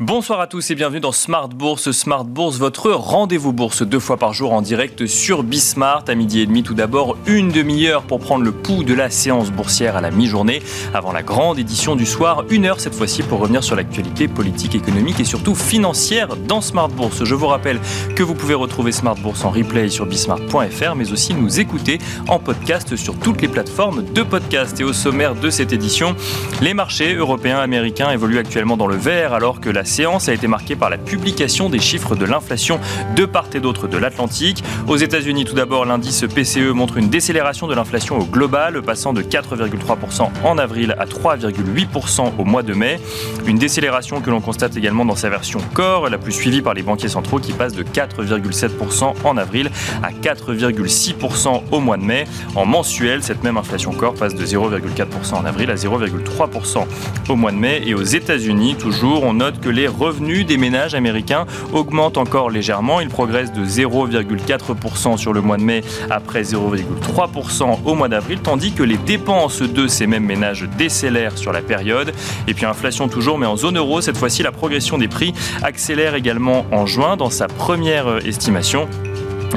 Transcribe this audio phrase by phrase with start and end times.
[0.00, 1.90] Bonsoir à tous et bienvenue dans Smart Bourse.
[1.90, 6.40] Smart Bourse, votre rendez-vous bourse deux fois par jour en direct sur Bismart à midi
[6.40, 6.62] et demi.
[6.62, 10.62] Tout d'abord, une demi-heure pour prendre le pouls de la séance boursière à la mi-journée
[10.94, 12.44] avant la grande édition du soir.
[12.48, 16.88] Une heure cette fois-ci pour revenir sur l'actualité politique, économique et surtout financière dans Smart
[16.88, 17.24] Bourse.
[17.24, 17.78] Je vous rappelle
[18.16, 22.38] que vous pouvez retrouver Smart Bourse en replay sur bismart.fr mais aussi nous écouter en
[22.38, 24.80] podcast sur toutes les plateformes de podcast.
[24.80, 26.16] Et au sommaire de cette édition,
[26.62, 30.46] les marchés européens, américains évoluent actuellement dans le vert alors que la séance a été
[30.46, 32.78] marquée par la publication des chiffres de l'inflation
[33.16, 34.62] de part et d'autre de l'Atlantique.
[34.86, 39.22] Aux États-Unis, tout d'abord, l'indice PCE montre une décélération de l'inflation au global, passant de
[39.22, 43.00] 4,3% en avril à 3,8% au mois de mai.
[43.46, 46.82] Une décélération que l'on constate également dans sa version core, la plus suivie par les
[46.82, 49.70] banquiers centraux, qui passe de 4,7% en avril
[50.02, 52.24] à 4,6% au mois de mai.
[52.54, 56.84] En mensuel, cette même inflation core passe de 0,4% en avril à 0,3%
[57.28, 57.82] au mois de mai.
[57.86, 63.00] Et aux États-Unis, toujours, on note que les revenus des ménages américains augmentent encore légèrement.
[63.00, 68.72] Ils progressent de 0,4% sur le mois de mai après 0,3% au mois d'avril, tandis
[68.72, 72.12] que les dépenses de ces mêmes ménages décélèrent sur la période.
[72.46, 76.14] Et puis inflation toujours, mais en zone euro, cette fois-ci la progression des prix accélère
[76.14, 78.88] également en juin dans sa première estimation.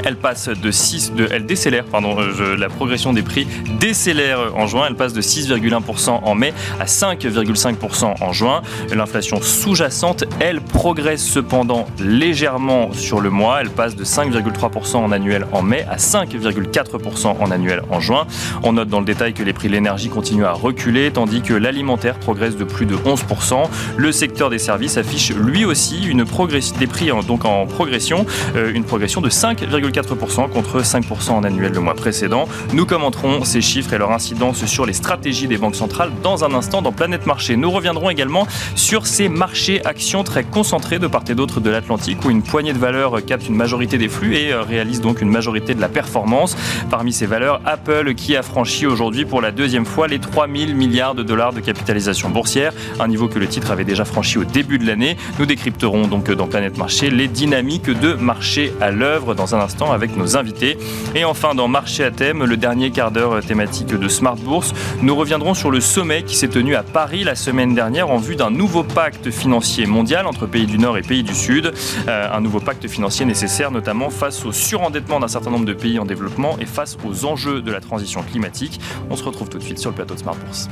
[0.04, 3.46] Elle passe de 6, de, elle décélère, pardon, euh, la progression des prix
[3.78, 4.86] décélère en juin.
[4.88, 8.62] Elle passe de 6,1% en mai à 5,5% en juin.
[8.92, 13.60] L'inflation sous-jacente, elle progresse cependant légèrement sur le mois.
[13.60, 18.26] Elle passe de 5,3% en annuel en mai à 5,4% en annuel en juin.
[18.62, 21.54] On note dans le détail que les prix de l'énergie continuent à reculer, tandis que
[21.54, 23.68] l'alimentaire progresse de plus de 11%.
[23.96, 28.72] Le secteur des services affiche lui aussi une progression des prix donc en progression, euh,
[28.72, 32.48] une progression de 5, 4% contre 5% en annuel le mois précédent.
[32.72, 36.54] Nous commenterons ces chiffres et leur incidence sur les stratégies des banques centrales dans un
[36.54, 37.56] instant dans Planète Marché.
[37.56, 42.24] Nous reviendrons également sur ces marchés actions très concentrés de part et d'autre de l'Atlantique
[42.24, 45.74] où une poignée de valeurs capte une majorité des flux et réalise donc une majorité
[45.74, 46.56] de la performance.
[46.90, 51.14] Parmi ces valeurs, Apple qui a franchi aujourd'hui pour la deuxième fois les 3000 milliards
[51.14, 54.78] de dollars de capitalisation boursière, un niveau que le titre avait déjà franchi au début
[54.78, 55.16] de l'année.
[55.38, 59.73] Nous décrypterons donc dans Planète Marché les dynamiques de marché à l'œuvre dans un instant
[59.82, 60.78] avec nos invités.
[61.14, 65.14] Et enfin, dans Marché à thème, le dernier quart d'heure thématique de Smart Bourse, nous
[65.16, 68.50] reviendrons sur le sommet qui s'est tenu à Paris la semaine dernière en vue d'un
[68.50, 71.72] nouveau pacte financier mondial entre pays du Nord et pays du Sud.
[72.08, 75.98] Euh, un nouveau pacte financier nécessaire notamment face au surendettement d'un certain nombre de pays
[75.98, 78.80] en développement et face aux enjeux de la transition climatique.
[79.10, 80.68] On se retrouve tout de suite sur le plateau de Smart Bourse.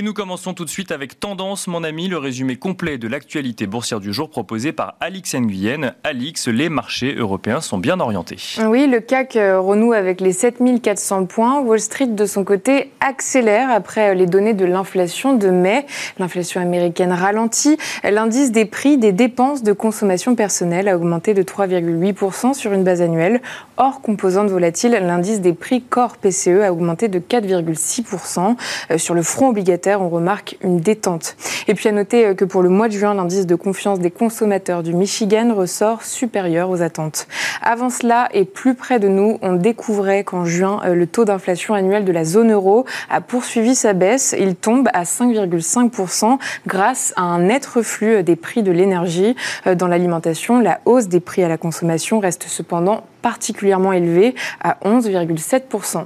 [0.00, 3.66] Et nous commençons tout de suite avec Tendance, mon ami, le résumé complet de l'actualité
[3.66, 5.92] boursière du jour proposé par Alix Nguyen.
[6.04, 8.38] Alix, les marchés européens sont bien orientés.
[8.64, 11.60] Oui, le CAC euh, renoue avec les 7400 points.
[11.60, 15.84] Wall Street, de son côté, accélère après euh, les données de l'inflation de mai.
[16.18, 17.76] L'inflation américaine ralentit.
[18.02, 23.02] L'indice des prix des dépenses de consommation personnelle a augmenté de 3,8% sur une base
[23.02, 23.42] annuelle.
[23.76, 28.56] Hors composante volatile, l'indice des prix corps PCE a augmenté de 4,6%.
[28.90, 31.36] Euh, sur le front obligataire, on remarque une détente.
[31.68, 34.10] Et puis à noter euh, que pour le mois de juin, l'indice de confiance des
[34.10, 37.26] consommateurs du Michigan ressort supérieur aux attentes.
[37.62, 41.74] Avant cela, et plus près de nous, on découvrait qu'en juin, euh, le taux d'inflation
[41.74, 44.34] annuel de la zone euro a poursuivi sa baisse.
[44.38, 49.34] Il tombe à 5,5% grâce à un net reflux euh, des prix de l'énergie.
[49.76, 56.04] Dans l'alimentation, la hausse des prix à la consommation reste cependant particulièrement élevé à 11,7%.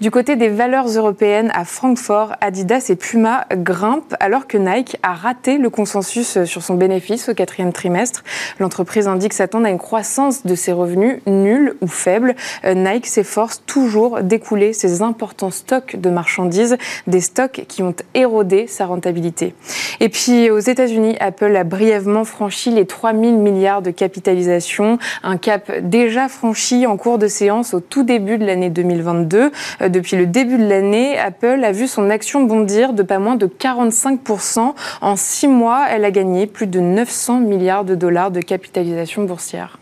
[0.00, 5.14] Du côté des valeurs européennes, à Francfort, Adidas et Puma grimpent alors que Nike a
[5.14, 8.24] raté le consensus sur son bénéfice au quatrième trimestre.
[8.58, 12.34] L'entreprise indique s'attendre à une croissance de ses revenus nulle ou faible.
[12.64, 16.76] Nike s'efforce toujours d'écouler ses importants stocks de marchandises,
[17.06, 19.54] des stocks qui ont érodé sa rentabilité.
[20.00, 25.70] Et puis aux États-Unis, Apple a brièvement franchi les 3000 milliards de capitalisation, un cap
[25.82, 26.53] déjà franchi
[26.86, 29.50] en cours de séance au tout début de l'année 2022.
[29.82, 33.34] Euh, depuis le début de l'année, Apple a vu son action bondir de pas moins
[33.34, 34.74] de 45%.
[35.00, 39.78] En six mois, elle a gagné plus de 900 milliards de dollars de capitalisation boursière.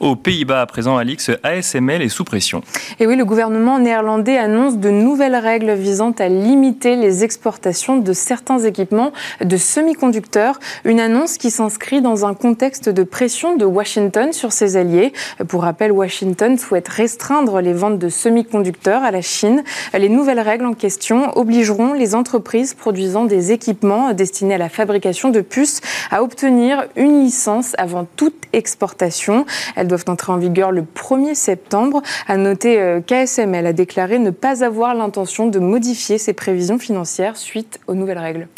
[0.00, 2.62] Aux Pays-Bas, à présent, Alix, ASML est sous pression.
[3.00, 8.12] Et oui, le gouvernement néerlandais annonce de nouvelles règles visant à limiter les exportations de
[8.12, 10.58] certains équipements de semi-conducteurs.
[10.84, 15.12] Une annonce qui s'inscrit dans un contexte de pression de Washington sur ses alliés.
[15.48, 19.62] Pour rappel, Washington souhaite restreindre les ventes de semi-conducteurs à la Chine.
[19.96, 25.30] Les nouvelles règles en question obligeront les entreprises produisant des équipements destinés à la fabrication
[25.30, 25.80] de puces
[26.10, 29.46] à obtenir une licence avant toute exportation.
[29.74, 32.02] Elles doivent entrer en vigueur le 1er septembre.
[32.26, 37.80] À noter qu'ASML a déclaré ne pas avoir l'intention de modifier ses prévisions financières suite
[37.86, 38.48] aux nouvelles règles.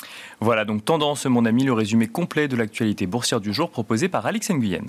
[0.40, 4.26] Voilà donc Tendance, mon ami, le résumé complet de l'actualité boursière du jour proposé par
[4.26, 4.86] Alex Nguyen.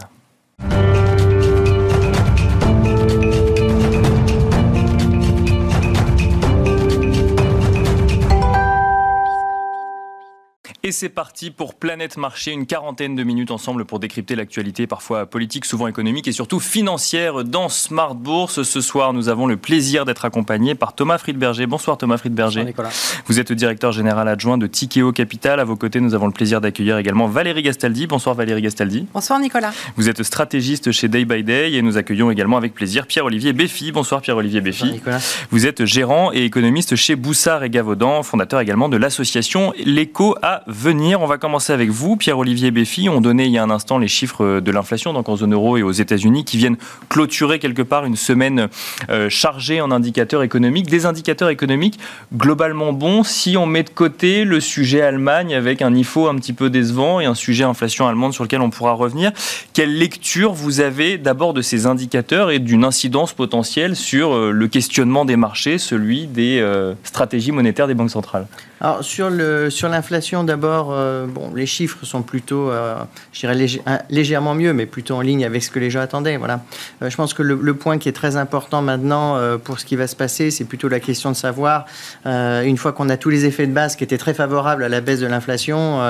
[10.90, 15.28] Et c'est parti pour Planète Marché, une quarantaine de minutes ensemble pour décrypter l'actualité, parfois
[15.28, 18.64] politique, souvent économique et surtout financière dans Smart Bourse.
[18.64, 21.68] Ce soir, nous avons le plaisir d'être accompagnés par Thomas Friedberger.
[21.68, 22.62] Bonsoir Thomas Friedberger.
[22.62, 23.22] Bonsoir Nicolas.
[23.28, 25.60] Vous êtes directeur général adjoint de Tikeo Capital.
[25.60, 28.08] À vos côtés, nous avons le plaisir d'accueillir également Valérie Gastaldi.
[28.08, 29.06] Bonsoir Valérie Gastaldi.
[29.14, 29.74] Bonsoir Nicolas.
[29.96, 33.92] Vous êtes stratégiste chez Day by Day et nous accueillons également avec plaisir Pierre-Olivier Béfi.
[33.92, 34.86] Bonsoir Pierre-Olivier Béfi.
[34.86, 35.20] Bonsoir Nicolas.
[35.52, 40.64] Vous êtes gérant et économiste chez Boussard et Gavaudan, fondateur également de l'association L'écho à
[40.86, 43.10] On va commencer avec vous, Pierre-Olivier Béfi.
[43.10, 45.76] On donnait il y a un instant les chiffres de l'inflation donc en zone euro
[45.76, 46.78] et aux États-Unis qui viennent
[47.10, 48.70] clôturer quelque part une semaine
[49.10, 50.88] euh, chargée en indicateurs économiques.
[50.88, 52.00] Des indicateurs économiques
[52.34, 56.54] globalement bons si on met de côté le sujet Allemagne avec un IFO un petit
[56.54, 59.34] peu décevant et un sujet inflation allemande sur lequel on pourra revenir.
[59.74, 64.68] Quelle lecture vous avez d'abord de ces indicateurs et d'une incidence potentielle sur euh, le
[64.70, 68.48] questionnement des marchés, celui des euh, stratégies monétaires des banques centrales?
[68.82, 72.96] Alors sur le sur l'inflation d'abord, euh, bon les chiffres sont plutôt, euh,
[73.34, 76.38] je dirais légèrement mieux, mais plutôt en ligne avec ce que les gens attendaient.
[76.38, 76.64] Voilà.
[77.02, 80.08] Euh, je pense que le, point qui est très important maintenant pour ce qui va
[80.08, 81.86] se passer, c'est plutôt la question de savoir
[82.26, 85.02] une fois qu'on a tous les effets de base qui étaient très favorables à la
[85.02, 86.02] baisse de l'inflation,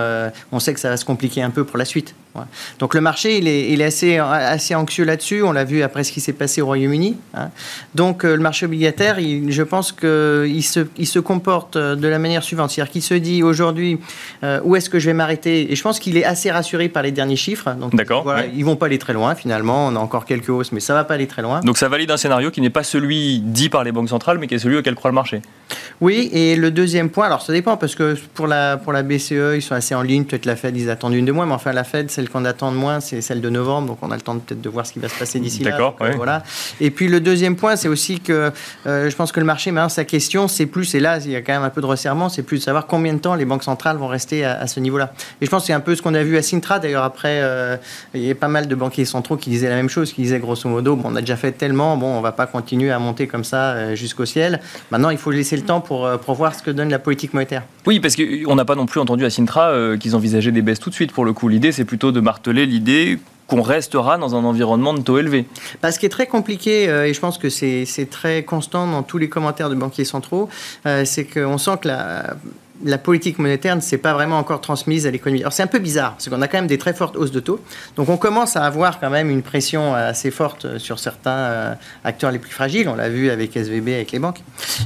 [0.51, 2.15] on sait que ça va se compliquer un peu pour la suite.
[2.79, 5.43] Donc le marché, il est, il est assez, assez anxieux là-dessus.
[5.43, 7.17] On l'a vu après ce qui s'est passé au Royaume-Uni.
[7.33, 7.49] Hein.
[7.93, 12.58] Donc le marché obligataire, je pense qu'il se, il se comporte de la manière suivante
[12.67, 13.99] c'est-à-dire qu'il se dit aujourd'hui
[14.43, 15.71] euh, où est-ce que je vais m'arrêter?
[15.71, 17.71] Et je pense qu'il est assez rassuré par les derniers chiffres.
[17.71, 18.23] Donc, D'accord.
[18.23, 19.87] Voilà, Ils vont pas aller très loin finalement.
[19.87, 21.61] On a encore quelques hausses, mais ça va pas aller très loin.
[21.61, 24.47] Donc ça valide un scénario qui n'est pas celui dit par les banques centrales, mais
[24.47, 25.41] qui est celui auquel croit le marché.
[26.01, 29.55] Oui, et le deuxième point, alors ça dépend parce que pour la, pour la BCE,
[29.55, 30.23] ils sont assez en ligne.
[30.23, 32.71] Peut-être la Fed, ils attendent une de moins, mais enfin la Fed, celle qu'on attend
[32.71, 33.87] de moins, c'est celle de novembre.
[33.89, 35.71] Donc on a le temps peut-être de voir ce qui va se passer d'ici là.
[35.71, 35.97] D'accord.
[36.01, 36.43] Euh, voilà.
[36.79, 38.51] Et puis le deuxième point, c'est aussi que
[38.85, 41.35] euh, je pense que le marché, maintenant, sa question, c'est plus, et là, il y
[41.35, 43.45] a quand même un peu de resserrement, c'est plus de savoir combien de temps les
[43.45, 45.11] banques centrales vont rester à, ce niveau-là.
[45.41, 46.79] Et je pense que c'est un peu ce qu'on a vu à Sintra.
[46.79, 47.75] D'ailleurs, après, euh,
[48.13, 50.39] il y a pas mal de banquiers centraux qui disaient la même chose, qui disaient
[50.39, 53.27] grosso modo, bon, on a déjà fait tellement, bon, on va pas continuer à monter
[53.27, 54.61] comme ça jusqu'au ciel.
[54.91, 57.63] Maintenant, il faut laisser le temps pour, pour voir ce que donne la politique monétaire.
[57.85, 60.79] Oui, parce qu'on n'a pas non plus entendu à Sintra euh, qu'ils envisageaient des baisses
[60.79, 61.47] tout de suite pour le coup.
[61.47, 65.45] L'idée, c'est plutôt de marteler l'idée qu'on restera dans un environnement de taux élevé.
[65.81, 69.01] Parce ce qui est très compliqué, euh, et je pense que c'est très constant dans
[69.01, 70.49] tous les commentaires de banquiers centraux,
[70.85, 72.37] euh, c'est qu'on sent que la
[72.83, 75.41] la politique monétaire ne s'est pas vraiment encore transmise à l'économie.
[75.41, 77.39] Alors c'est un peu bizarre, parce qu'on a quand même des très fortes hausses de
[77.39, 77.59] taux.
[77.95, 81.73] Donc on commence à avoir quand même une pression assez forte sur certains euh,
[82.03, 82.87] acteurs les plus fragiles.
[82.89, 84.41] On l'a vu avec SVB, avec les banques.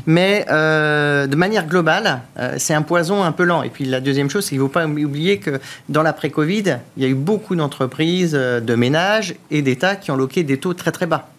[0.06, 3.64] Mais euh, de manière globale, euh, c'est un poison un peu lent.
[3.64, 7.04] Et puis la deuxième chose, c'est qu'il ne faut pas oublier que dans l'après-Covid, il
[7.04, 10.92] y a eu beaucoup d'entreprises, de ménages et d'États qui ont loqué des taux très
[10.92, 11.30] très bas.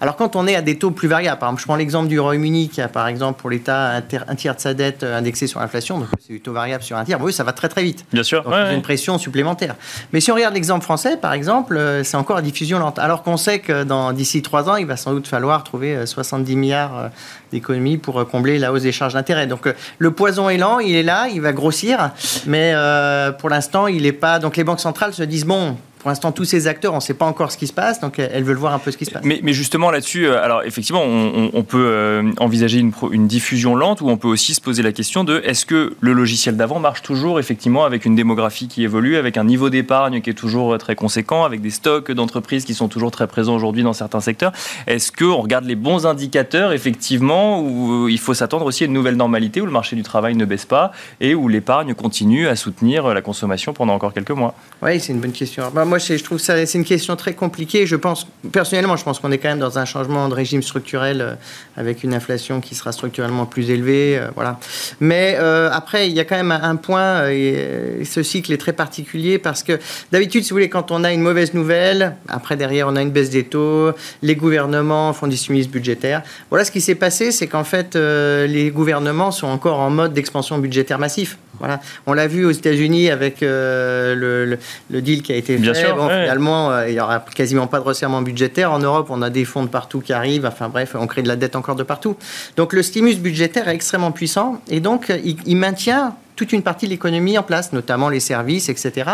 [0.00, 2.18] Alors quand on est à des taux plus variables, par exemple, je prends l'exemple du
[2.18, 5.60] Royaume-Uni qui a par exemple pour l'État un, tiers de sa dette euh, indexé sur
[5.60, 8.04] l'inflation, donc c'est du taux variable sur un tiers, oui, ça va très très vite.
[8.12, 8.42] Bien sûr.
[8.44, 9.76] Donc une pression supplémentaire.
[10.12, 12.98] Mais si on regarde l'exemple français, par exemple, euh, c'est encore à diffusion lente.
[12.98, 16.56] Alors qu'on sait que d'ici trois ans, il va sans doute falloir trouver 70 euh,
[16.56, 17.10] milliards
[17.52, 19.46] d'économies pour combler la hausse des charges d'intérêt.
[19.46, 22.10] Donc le poison est lent, il est là, il va grossir,
[22.46, 22.74] mais
[23.38, 24.38] pour l'instant, il n'est pas.
[24.38, 27.14] Donc les banques centrales se disent bon, pour l'instant, tous ces acteurs, on ne sait
[27.14, 29.10] pas encore ce qui se passe, donc elles veulent voir un peu ce qui se
[29.10, 29.22] passe.
[29.24, 34.10] Mais, justement, là-dessus, euh, alors effectivement, on, peut euh, envisager une, une, diffusion lente ou
[34.10, 37.40] on peut aussi se poser la question de est-ce que le logiciel d'avant marche toujours
[37.40, 40.94] effectivement avec une démographie qui évolue, avec un niveau d'épargne qui est toujours euh, très
[40.94, 44.52] conséquent, avec des stocks d'entreprises qui sont toujours très présents aujourd'hui dans certains secteurs?
[44.86, 49.16] Est-ce qu'on regarde les bons indicateurs effectivement où il faut s'attendre aussi à une nouvelle
[49.16, 50.92] normalité où le marché du travail ne baisse pas
[51.22, 54.54] et où l'épargne continue à soutenir la consommation pendant encore quelques mois?
[54.82, 55.70] Oui, c'est une bonne question.
[55.74, 57.86] Bah, moi, je trouve ça, c'est une question très compliquée.
[57.86, 61.20] Je pense, personnellement, je pense qu'on est quand même dans un changement de régime structurel
[61.20, 61.34] euh,
[61.76, 64.58] avec une inflation qui sera structurellement plus élevée, euh, voilà.
[65.00, 68.72] Mais euh, après, il y a quand même un, point, et, ce cycle est très
[68.72, 69.78] particulier parce que
[70.12, 73.10] d'habitude, si vous voulez, quand on a une mauvaise nouvelle, après derrière, on a une
[73.10, 73.90] baisse des taux,
[74.22, 76.22] les gouvernements font des stimulus budgétaires.
[76.50, 80.58] Voilà, ce qui s'est passé, c'est qu'en fait, les gouvernements sont encore en mode d'expansion
[80.58, 81.38] budgétaire massif.
[81.58, 81.80] Voilà.
[82.06, 84.58] On l'a vu aux États-Unis avec le,
[84.90, 85.74] le, deal qui a été fait.
[85.74, 88.72] Finalement, euh, il n'y aura quasiment pas de resserrement budgétaire.
[88.72, 90.46] En Europe, on a des fonds de partout qui arrivent.
[90.46, 92.16] Enfin bref, on crée de la dette encore de partout.
[92.56, 96.90] Donc le stimulus budgétaire est extrêmement puissant et donc il, maintient toute une partie de
[96.90, 99.10] l'économie en place, notamment les services, etc.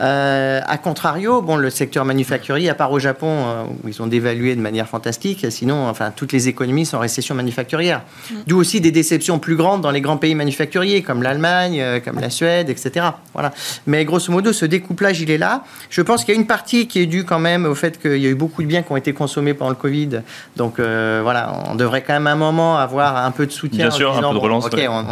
[0.00, 4.06] Euh, a contrario, bon, le secteur manufacturier, à part au Japon, euh, où ils ont
[4.06, 8.02] dévalué de manière fantastique, sinon, enfin, toutes les économies sont en récession manufacturière.
[8.30, 8.34] Mm.
[8.46, 12.20] D'où aussi des déceptions plus grandes dans les grands pays manufacturiers, comme l'Allemagne, euh, comme
[12.20, 13.06] la Suède, etc.
[13.32, 13.52] Voilà.
[13.86, 15.64] Mais grosso modo, ce découplage, il est là.
[15.90, 18.18] Je pense qu'il y a une partie qui est due quand même au fait qu'il
[18.18, 20.22] y a eu beaucoup de biens qui ont été consommés pendant le Covid.
[20.56, 23.88] Donc euh, voilà, on devrait quand même à un moment avoir un peu de soutien.
[23.88, 24.66] Bien sûr, un peu de relance.
[24.66, 25.04] ok, on,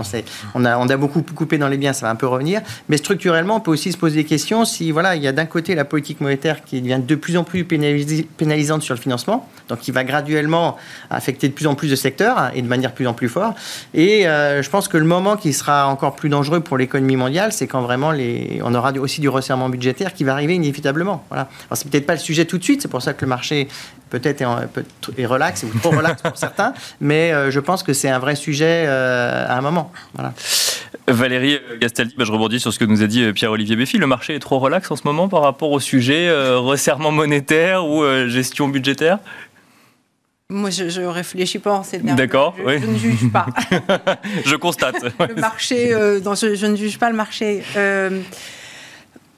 [0.54, 2.60] on, a, on a beaucoup dans les biens, ça va un peu revenir.
[2.88, 5.46] Mais structurellement, on peut aussi se poser des questions si voilà, il y a d'un
[5.46, 9.80] côté la politique monétaire qui devient de plus en plus pénalisante sur le financement, donc
[9.80, 10.76] qui va graduellement
[11.10, 13.56] affecter de plus en plus de secteurs hein, et de manière plus en plus forte.
[13.92, 17.52] Et euh, je pense que le moment qui sera encore plus dangereux pour l'économie mondiale,
[17.52, 18.12] c'est quand vraiment
[18.62, 21.24] on aura aussi du resserrement budgétaire qui va arriver inévitablement.
[21.28, 21.48] Voilà.
[21.68, 23.68] Alors c'est peut-être pas le sujet tout de suite, c'est pour ça que le marché
[24.10, 24.42] peut-être
[25.16, 28.36] est, relax ou trop relax pour certains, mais euh, je pense que c'est un vrai
[28.36, 29.90] sujet euh, à un moment.
[31.08, 33.98] Valérie Gastaldi, bah, je rebondis sur ce que nous a dit Pierre-Olivier Béfi.
[33.98, 38.04] Le marché est trop relax en ce moment par rapport au sujet resserrement monétaire ou
[38.28, 39.18] gestion budgétaire?
[40.50, 42.16] Moi, je, ne réfléchis pas en ces termes.
[42.16, 42.74] D'accord, oui.
[42.78, 43.46] Je ne juge pas.
[44.44, 45.02] je constate.
[45.02, 47.62] le marché, euh, je, ne juge pas le marché.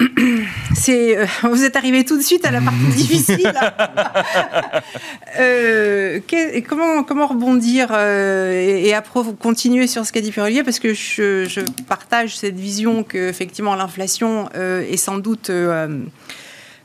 [0.00, 0.42] Euh,
[0.74, 3.52] c'est, euh, vous êtes arrivé tout de suite à la partie difficile.
[6.68, 11.60] comment, comment rebondir et, après continuer sur ce qu'a dit Pierre Parce que je, je,
[11.88, 15.50] partage cette vision que effectivement l'inflation est sans doute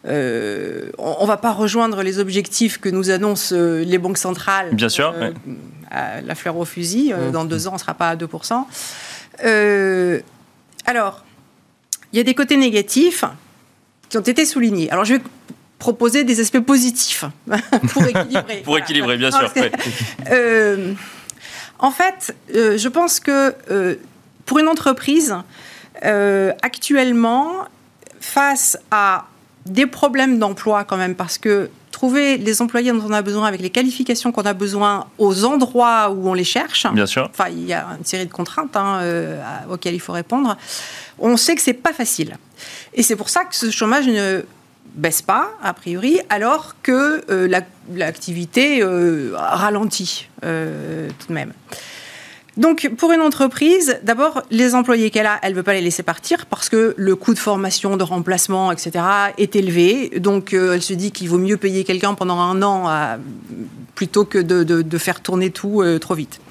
[0.08, 4.74] euh, on ne va pas rejoindre les objectifs que nous annoncent euh, les banques centrales.
[4.74, 5.14] Bien sûr.
[5.16, 5.32] Euh,
[5.92, 7.14] à la fleur au fusil.
[7.14, 7.32] Mmh.
[7.32, 8.66] Dans deux ans, on ne sera pas à 2%.
[10.86, 11.24] alors,
[12.14, 13.24] il y a des côtés négatifs
[14.10, 14.90] qui ont été soulignés.
[14.92, 15.22] Alors, je vais
[15.80, 17.26] proposer des aspects positifs
[17.94, 18.62] pour équilibrer.
[18.64, 19.52] pour équilibrer, bien sûr.
[21.80, 23.98] en fait, je pense que
[24.46, 25.36] pour une entreprise,
[26.02, 27.66] actuellement,
[28.20, 29.26] face à
[29.66, 33.62] des problèmes d'emploi quand même, parce que trouver les employés dont on a besoin avec
[33.62, 36.88] les qualifications qu'on a besoin aux endroits où on les cherche.
[36.94, 37.30] Bien sûr.
[37.30, 39.40] Enfin, il y a une série de contraintes hein, euh,
[39.70, 40.58] auxquelles il faut répondre.
[41.22, 42.38] On sait que c'est pas facile.
[42.94, 44.42] Et c'est pour ça que ce chômage ne
[44.96, 47.48] baisse pas, a priori, alors que euh,
[47.94, 51.54] l'activité euh, ralentit tout de même.
[52.58, 56.04] Donc, pour une entreprise, d'abord, les employés qu'elle a, elle ne veut pas les laisser
[56.04, 59.06] partir parce que le coût de formation, de remplacement, etc.,
[59.38, 60.20] est élevé.
[60.20, 62.90] Donc, euh, elle se dit qu'il vaut mieux payer quelqu'un pendant un an
[63.96, 66.42] plutôt que de, faire tourner tout euh, trop vite.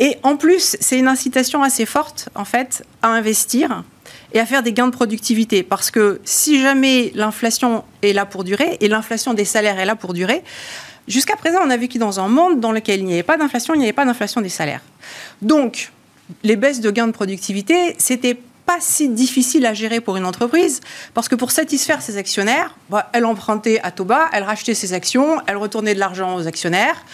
[0.00, 3.84] Et en plus, c'est une incitation assez forte, en fait, à investir
[4.32, 5.62] et à faire des gains de productivité.
[5.62, 9.94] Parce que si jamais l'inflation est là pour durer, et l'inflation des salaires est là
[9.94, 10.42] pour durer,
[11.08, 13.74] Jusqu'à présent, on a vécu dans un monde dans lequel il n'y avait pas d'inflation,
[13.74, 14.82] il n'y avait pas d'inflation des salaires.
[15.42, 15.90] Donc,
[16.44, 20.80] les baisses de gains de productivité, c'était pas si difficile à gérer pour une entreprise,
[21.12, 25.40] parce que pour satisfaire ses actionnaires, bah, elle empruntait à bas, elle rachetait ses actions,
[25.48, 27.04] elle retournait de l'argent aux actionnaires,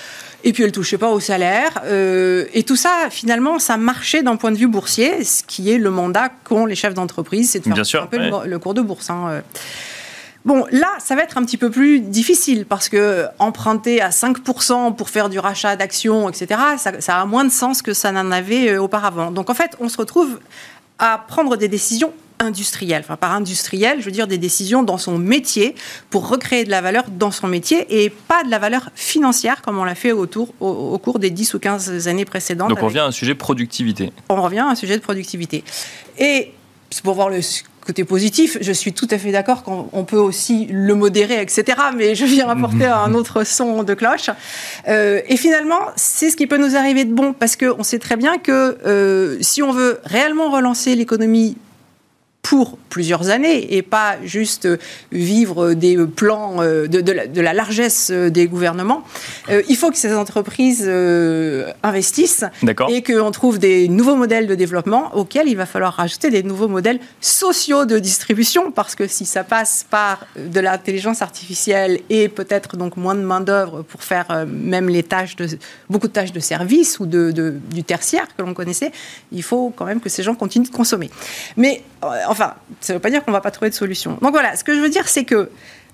[0.46, 1.82] et puis elle touchait pas au salaire.
[1.84, 5.76] Euh, et tout ça, finalement, ça marchait d'un point de vue boursier, ce qui est
[5.76, 9.10] le mandat qu'ont les chefs d'entreprise, c'est de faire un peu le, cours de bourse.
[9.10, 9.40] Hein, euh.
[10.44, 14.94] Bon, là, ça va être un petit peu plus difficile parce que emprunter à 5%
[14.94, 16.60] pour faire du rachat d'actions, etc.,
[17.00, 19.32] ça, a moins de sens que ça n'en avait euh, auparavant.
[19.32, 20.38] Donc en fait, on se retrouve
[21.00, 23.02] à prendre des décisions industrielles.
[23.04, 25.74] Enfin, par industriel, je veux dire des décisions dans son métier
[26.10, 29.78] pour recréer de la valeur dans son métier et pas de la valeur financière comme
[29.78, 32.70] on l'a fait autour, au, cours des 10 ou 15 années précédentes.
[32.70, 34.12] Donc on revient à un sujet productivité.
[34.28, 35.64] On revient à un sujet de productivité.
[36.18, 36.52] Et
[36.90, 37.40] c'est pour voir le
[37.86, 41.64] côté positif, je suis tout à fait d'accord qu'on peut aussi le modérer, etc.
[41.96, 44.28] Mais je viens apporter un autre son de cloche.
[44.88, 48.16] Euh, et finalement, c'est ce qui peut nous arriver de bon, parce qu'on sait très
[48.16, 51.56] bien que euh, si on veut réellement relancer l'économie
[52.46, 54.68] pour plusieurs années et pas juste
[55.10, 59.02] vivre des plans euh, de, de, la, largesse des gouvernements.
[59.50, 62.44] Euh, il faut que ces entreprises euh, investissent
[62.88, 66.68] et qu'on trouve des nouveaux modèles de développement auxquels il va falloir rajouter des nouveaux
[66.68, 72.76] modèles sociaux de distribution parce que si ça passe par de l'intelligence artificielle et peut-être
[72.76, 75.48] donc moins de main d'œuvre pour faire même les tâches de
[75.90, 77.32] beaucoup de tâches de service ou de,
[77.72, 78.92] du tertiaire que l'on connaissait,
[79.32, 81.10] il faut quand même que ces gens continuent de consommer.
[81.56, 84.18] Mais en enfin, ça ne veut pas dire qu'on ne va pas trouver de solution.
[84.22, 85.50] Donc voilà, ce que je veux dire, c'est que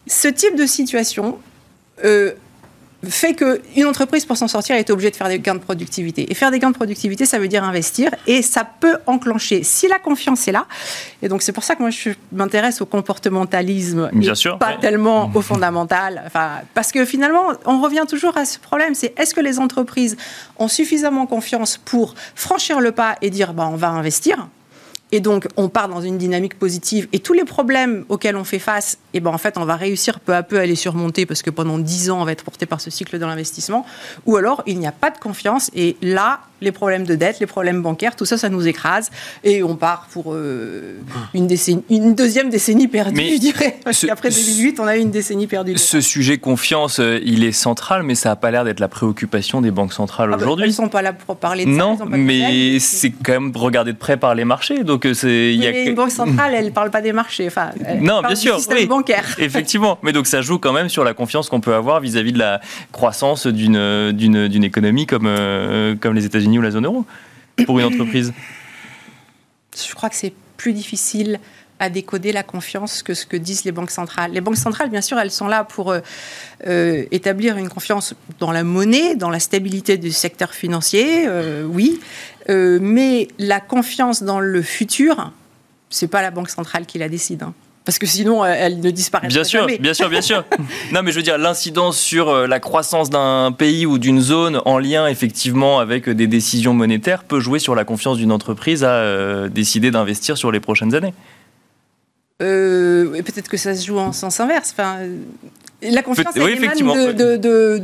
[0.07, 1.39] ce type de situation
[2.05, 2.33] euh,
[3.09, 6.31] fait qu'une entreprise, pour s'en sortir, est obligée de faire des gains de productivité.
[6.31, 9.89] Et faire des gains de productivité, ça veut dire investir, et ça peut enclencher, si
[9.89, 10.67] la confiance est là,
[11.21, 14.77] et donc c'est pour ça que moi je m'intéresse au comportementalisme, Bien et sûr, pas
[14.81, 19.35] tellement au fondamental, enfin, parce que finalement, on revient toujours à ce problème, c'est est-ce
[19.35, 20.17] que les entreprises
[20.59, 24.49] ont suffisamment confiance pour franchir le pas et dire, bah, on va investir
[25.13, 27.07] Et donc, on part dans une dynamique positive.
[27.13, 30.19] Et tous les problèmes auxquels on fait face, eh ben, en fait, on va réussir
[30.21, 32.65] peu à peu à les surmonter parce que pendant 10 ans, on va être porté
[32.65, 33.85] par ce cycle de l'investissement.
[34.25, 35.71] Ou alors, il n'y a pas de confiance.
[35.75, 39.11] Et là, les problèmes de dette, les problèmes bancaires, tout ça, ça nous écrase.
[39.45, 41.01] Et on part pour euh,
[41.35, 43.79] une, décennie, une deuxième décennie perdue, je dirais.
[43.85, 45.77] Parce qu'après 2008, on a eu une décennie perdue.
[45.77, 49.61] Ce sujet confiance, euh, il est central, mais ça n'a pas l'air d'être la préoccupation
[49.61, 50.65] des banques centrales ah bah, aujourd'hui.
[50.65, 52.05] Elles ne sont pas là pour parler de non, ça.
[52.05, 54.85] Non, mais c'est quand même regardé de près par les marchés.
[54.85, 55.55] Donc euh, c'est.
[55.55, 55.71] y a...
[55.71, 57.47] une banque centrale, elle ne parle pas des marchés.
[57.47, 58.57] Enfin, non, bien sûr.
[58.57, 59.25] Système bancaire.
[59.39, 59.99] Effectivement.
[60.03, 62.61] Mais donc ça joue quand même sur la confiance qu'on peut avoir vis-à-vis de la
[62.93, 65.29] croissance d'une d'une économie comme
[66.01, 67.05] comme les États-Unis ou la zone euro
[67.67, 68.33] pour une entreprise
[69.77, 71.41] Je crois que c'est plus difficile
[71.83, 74.31] à décoder la confiance que ce que disent les banques centrales.
[74.33, 75.99] Les banques centrales, bien sûr, elles sont là pour euh,
[76.69, 82.01] euh, établir une confiance dans la monnaie, dans la stabilité du secteur financier, euh, oui,
[82.49, 85.33] mais la confiance dans le futur,
[85.91, 87.43] c'est pas la banque centrale qui la décide.
[87.43, 90.45] Hein parce que sinon elle ne disparaît bien sûr, Bien sûr, bien sûr.
[90.93, 94.61] non, mais je veux dire, l'incidence sur euh, la croissance d'un pays ou d'une zone
[94.65, 98.93] en lien effectivement avec des décisions monétaires peut jouer sur la confiance d'une entreprise à
[98.93, 101.15] euh, décider d'investir sur les prochaines années.
[102.43, 104.73] Euh, peut-être que ça se joue en sens inverse.
[104.73, 104.97] Enfin,
[105.83, 107.83] la confiance, elle oui, de, de, de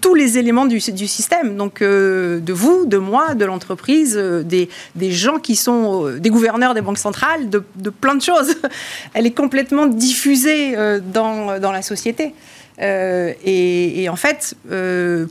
[0.00, 4.42] tous les éléments du, du système, donc euh, de vous, de moi, de l'entreprise, euh,
[4.42, 8.22] des, des, gens qui sont euh, des gouverneurs des banques centrales, de, de, plein de
[8.22, 8.54] choses.
[9.14, 10.74] Elle est complètement diffusée
[11.12, 12.34] dans, dans, la société.
[12.80, 14.54] Et, et, en fait,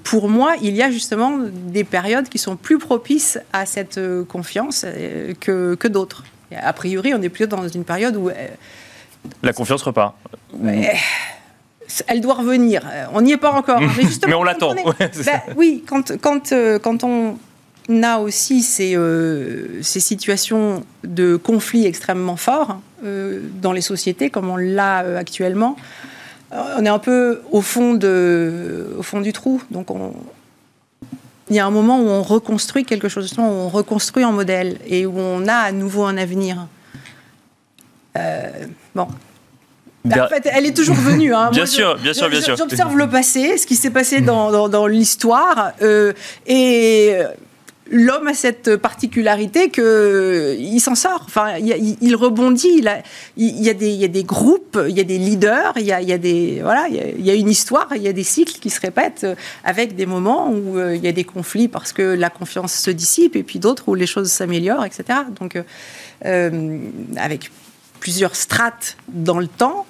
[0.03, 4.85] pour moi, il y a justement des périodes qui sont plus propices à cette confiance
[5.39, 6.23] que, que d'autres.
[6.55, 8.29] A priori, on est plutôt dans une période où...
[9.41, 10.15] La confiance repart
[12.08, 12.81] elle doit revenir.
[12.86, 13.79] Euh, on n'y est pas encore.
[14.27, 14.75] Mais, on l'attend.
[14.75, 17.38] Bah oui, quand, quand, euh, quand on
[18.03, 24.58] a aussi ces, euh, ces situations de conflits extrêmement forts dans les sociétés, comme on
[24.58, 25.77] l'a actuellement,
[26.51, 29.61] on est un peu au fond, de, au fond du trou.
[29.72, 30.13] Donc on,
[31.50, 34.79] il y a un moment où on reconstruit quelque chose, où on reconstruit un modèle
[34.85, 36.68] et où on a à nouveau un avenir.
[38.94, 39.07] bon,
[40.07, 41.33] en fait, elle est toujours venue.
[41.33, 41.50] Hein.
[41.51, 44.88] bien, sûr, bien sûr, bien sûr, J'observe le passé, ce qui s'est passé dans, dans,
[44.88, 46.14] l'histoire, euh,
[46.48, 47.16] et
[47.92, 51.24] l'homme a cette particularité que il s'en sort.
[51.25, 52.70] Enfin, il, rebondit.
[52.77, 53.03] Il,
[53.38, 55.85] il, y a des, il, y a des, groupes, il y a des leaders, il
[55.85, 58.14] y a, il y a des voilà, il y a, une histoire, il y a
[58.14, 59.27] des cycles qui se répètent
[59.64, 62.92] avec des moments où euh, il y a des conflits parce que la confiance se
[62.92, 65.20] dissipe et puis d'autres où les choses s'améliorent, etc.
[65.40, 65.62] Donc,
[66.25, 66.79] euh,
[67.18, 67.51] avec
[68.00, 69.85] plusieurs strates dans le temps.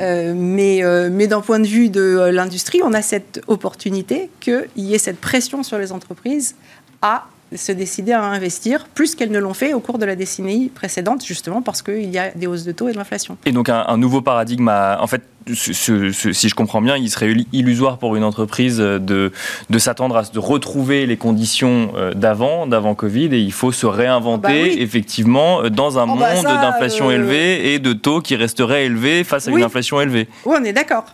[0.00, 4.28] Euh, mais, euh, mais d'un point de vue de euh, l'industrie, on a cette opportunité
[4.40, 6.56] qu'il y ait cette pression sur les entreprises
[7.00, 10.68] à se décider à investir plus qu'elles ne l'ont fait au cours de la décennie
[10.68, 13.36] précédente, justement parce qu'il y a des hausses de taux et de l'inflation.
[13.46, 18.16] Et donc un, nouveau paradigme, en fait, si je comprends bien, il serait illusoire pour
[18.16, 19.32] une entreprise de,
[19.70, 23.86] de s'attendre à de retrouver les conditions euh, d'avant, d'avant Covid, et il faut se
[23.86, 28.36] réinventer bah effectivement dans un oh bah monde d'inflation euh, élevée et de taux qui
[28.36, 30.28] resteraient élevés face à une inflation élevée.
[30.46, 31.04] Oui, on est d'accord.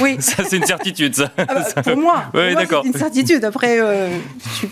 [0.00, 0.16] Oui.
[0.20, 1.30] ça, c'est une certitude, ça.
[1.38, 3.44] Ah bah, pour moi, oui, c'est une certitude.
[3.44, 4.08] Après, euh,
[4.62, 4.66] je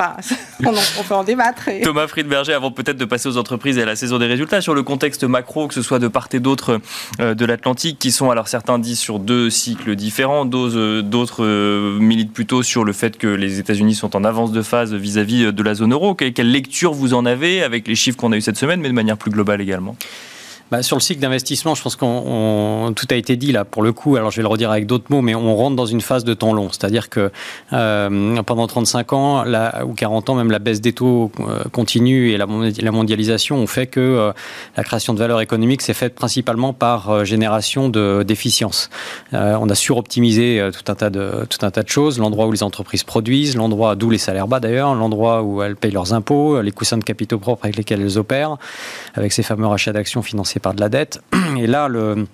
[0.64, 1.68] on, peut en débattre.
[1.82, 4.74] Thomas Friedberger, avant peut-être de passer aux entreprises et à la saison des résultats, sur
[4.74, 6.80] le contexte macro, que ce soit de part et d'autre
[7.20, 12.32] euh, de l'Atlantique, qui sont, alors certains disent sur deux cycles différents, d'autres euh, militent
[12.32, 15.74] plutôt sur le fait que les États-Unis sont en avance de phase vis-à-vis de la
[15.74, 16.14] zone euro.
[16.14, 18.94] Quelle lecture vous en avez avec les chiffres qu'on a eu cette semaine, mais de
[18.94, 19.96] manière plus globale également?
[20.70, 23.92] Bah, sur le cycle d'investissement, je pense qu'on tout a été dit là pour le
[23.92, 24.16] coup.
[24.16, 26.32] Alors je vais le redire avec d'autres mots, mais on rentre dans une phase de
[26.32, 26.68] temps long.
[26.70, 27.32] C'est-à-dire que
[27.72, 32.30] euh, pendant 35 ans la, ou 40 ans, même la baisse des taux euh, continue
[32.30, 34.32] et la, mondialisation ont fait que euh,
[34.76, 38.90] la création de valeur économique s'est faite principalement par euh, génération de d'efficience.
[39.32, 42.18] on a suroptimisé tout un tas de tout un tas de choses.
[42.18, 45.90] L'endroit où les entreprises produisent, l'endroit d'où les salaires bas d'ailleurs, l'endroit où elles payent
[45.90, 48.56] leurs impôts, les coussins de capitaux propres avec lesquels elles opèrent,
[49.14, 51.20] avec ces fameux rachats d'actions financés par de la dette.
[51.58, 52.26] Et là, le,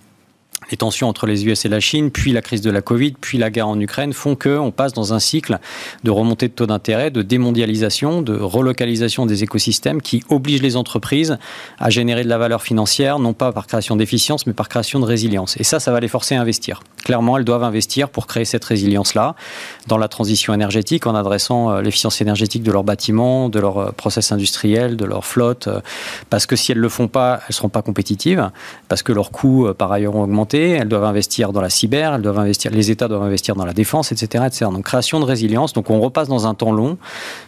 [0.70, 3.38] les tensions entre les US et la Chine, puis la crise de la Covid, puis
[3.38, 5.58] la guerre en Ukraine font qu'on passe dans un cycle
[6.04, 11.38] de remontée de taux d'intérêt, de démondialisation, de relocalisation des écosystèmes qui oblige les entreprises
[11.78, 15.04] à générer de la valeur financière, non pas par création d'efficience, mais par création de
[15.04, 15.56] résilience.
[15.58, 16.82] Et ça, ça va les forcer à investir.
[17.04, 19.36] Clairement, elles doivent investir pour créer cette résilience-là
[19.86, 23.90] dans la transition énergétique, en adressant euh, l'efficience énergétique de leurs bâtiments, de leurs euh,
[23.92, 25.80] process industriels, de leur flotte, euh,
[26.30, 28.50] parce que si elles ne le font pas, elles ne seront pas compétitives,
[28.88, 32.22] parce que leurs coûts, par ailleurs, ont augmenté elles doivent investir dans la cyber, elles
[32.22, 34.70] doivent investir, les États doivent investir dans la défense, etc., etc.
[34.72, 35.72] Donc création de résilience.
[35.72, 36.98] Donc on repasse dans un temps long.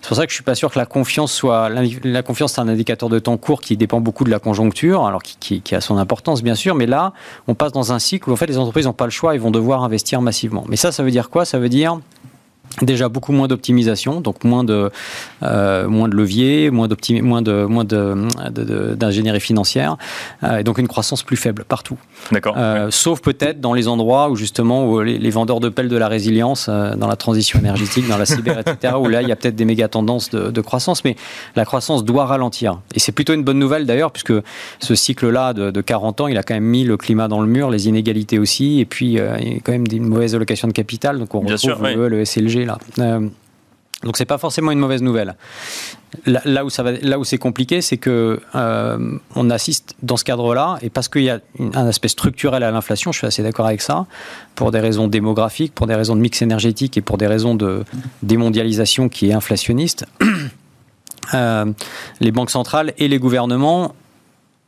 [0.01, 2.61] C'est pour ça que je suis pas sûr que la confiance soit la confiance c'est
[2.61, 5.81] un indicateur de temps court qui dépend beaucoup de la conjoncture, alors qui, qui, a
[5.81, 6.75] son importance bien sûr.
[6.75, 7.13] Mais là,
[7.47, 9.41] on passe dans un cycle où en fait les entreprises n'ont pas le choix, ils
[9.41, 10.65] vont devoir investir massivement.
[10.69, 11.45] Mais ça, ça veut dire quoi?
[11.45, 11.99] Ça veut dire
[12.83, 14.91] déjà beaucoup moins d'optimisation, donc moins de
[15.43, 16.89] euh, moins de levier, moins
[17.23, 19.97] moins de moins de d'ingénierie financière,
[20.43, 21.99] euh, et donc une croissance plus faible partout.
[22.33, 22.55] D'accord.
[22.57, 26.09] Euh, sauf peut-être dans les endroits où justement où les, vendeurs de pelles de la
[26.09, 28.95] résilience, dans la transition énergétique, dans la cyber, etc.
[28.99, 31.17] où là il y a peut-être des méga tendances de, croissance, mais
[31.57, 32.81] la croissance doit ralentir.
[32.95, 34.33] Et c'est plutôt une bonne nouvelle d'ailleurs, puisque
[34.81, 37.47] ce cycle-là de, de, 40 ans, il a quand même mis le climat dans le
[37.47, 40.73] mur, les inégalités aussi, et puis il y a quand même une mauvaise allocation de
[40.73, 42.79] capital, donc on Bien retrouve sûr, le SLG là.
[43.01, 43.29] Euh,
[44.05, 45.35] donc c'est pas forcément une mauvaise nouvelle.
[46.25, 51.23] Là, où c'est compliqué, c'est que euh, on assiste dans ce cadre-là, et parce qu'il
[51.23, 54.07] y a un aspect structurel à l'inflation, je suis assez d'accord avec ça,
[54.55, 57.85] pour des raisons démographiques, pour des raisons de mix énergétique et pour des raisons de
[58.23, 60.07] démondialisation qui est inflationniste.
[61.35, 61.67] Euh,
[62.21, 63.95] les banques centrales et les gouvernements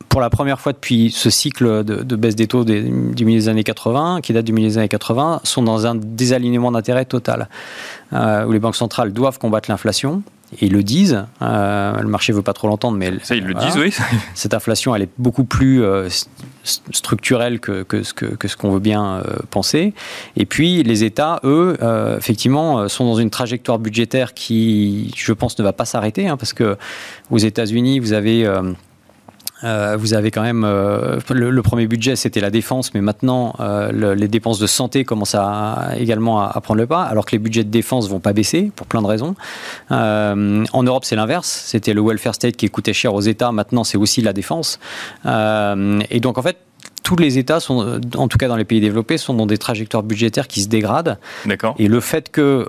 [0.09, 3.63] pour la première fois depuis ce cycle de, baisse des taux du milieu des années
[3.63, 7.49] 80, qui date du milieu des années 80, sont dans un désalignement d'intérêt total,
[8.13, 10.23] euh, où les banques centrales doivent combattre l'inflation.
[10.59, 13.13] Et ils le disent, euh, le marché ne veut pas trop l'entendre, mais...
[13.23, 13.93] Ça, ils le disent, oui.
[14.33, 16.09] Cette inflation, elle est beaucoup plus euh,
[16.63, 19.93] structurelle que, que, ce que, ce qu'on veut bien penser.
[20.35, 21.77] Et puis, les États, eux,
[22.17, 26.51] effectivement, sont dans une trajectoire budgétaire qui, je pense, ne va pas s'arrêter, hein, parce
[26.51, 26.75] que
[27.29, 28.45] aux États-Unis, vous avez
[29.63, 34.15] euh, vous avez quand même euh, le, premier budget, c'était la défense, mais maintenant euh,
[34.15, 37.63] les dépenses de santé commencent à, également à, prendre le pas, alors que les budgets
[37.63, 39.35] de défense vont pas baisser pour plein de raisons.
[39.89, 41.63] en Europe, c'est l'inverse.
[41.65, 43.51] C'était le welfare state qui coûtait cher aux États.
[43.51, 44.79] Maintenant, c'est aussi la défense.
[45.25, 46.57] et donc, en fait,
[47.03, 50.03] tous les États, sont, en tout cas dans les pays développés, sont dans des trajectoires
[50.03, 51.17] budgétaires qui se dégradent.
[51.45, 51.75] D'accord.
[51.79, 52.67] Et le fait que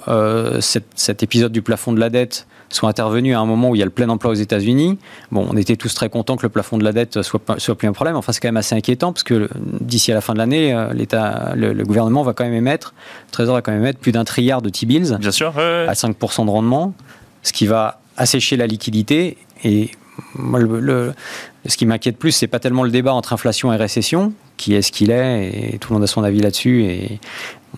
[0.61, 3.83] cet épisode du plafond de la dette sont intervenus à un moment où il y
[3.83, 4.99] a le plein emploi aux États-Unis.
[5.31, 7.89] Bon, on était tous très contents que le plafond de la dette soit, soit plus
[7.89, 8.17] un problème.
[8.17, 9.49] Enfin, c'est quand même assez inquiétant parce que
[9.81, 12.95] d'ici à la fin de l'année, euh, l'État, le, gouvernement va quand même émettre,
[13.29, 16.47] le Trésor va quand même émettre plus d'un trilliard de T-bills Bien sûr, à 5%
[16.47, 16.95] de rendement,
[17.43, 19.37] ce qui va assécher la liquidité.
[19.65, 19.91] Et
[20.35, 20.61] moi,
[21.67, 24.83] ce qui m'inquiète plus, c'est pas tellement le débat entre inflation et récession, qui est
[24.83, 26.85] ce qu'il est, et tout le monde a son avis là-dessus.
[26.85, 27.21] Et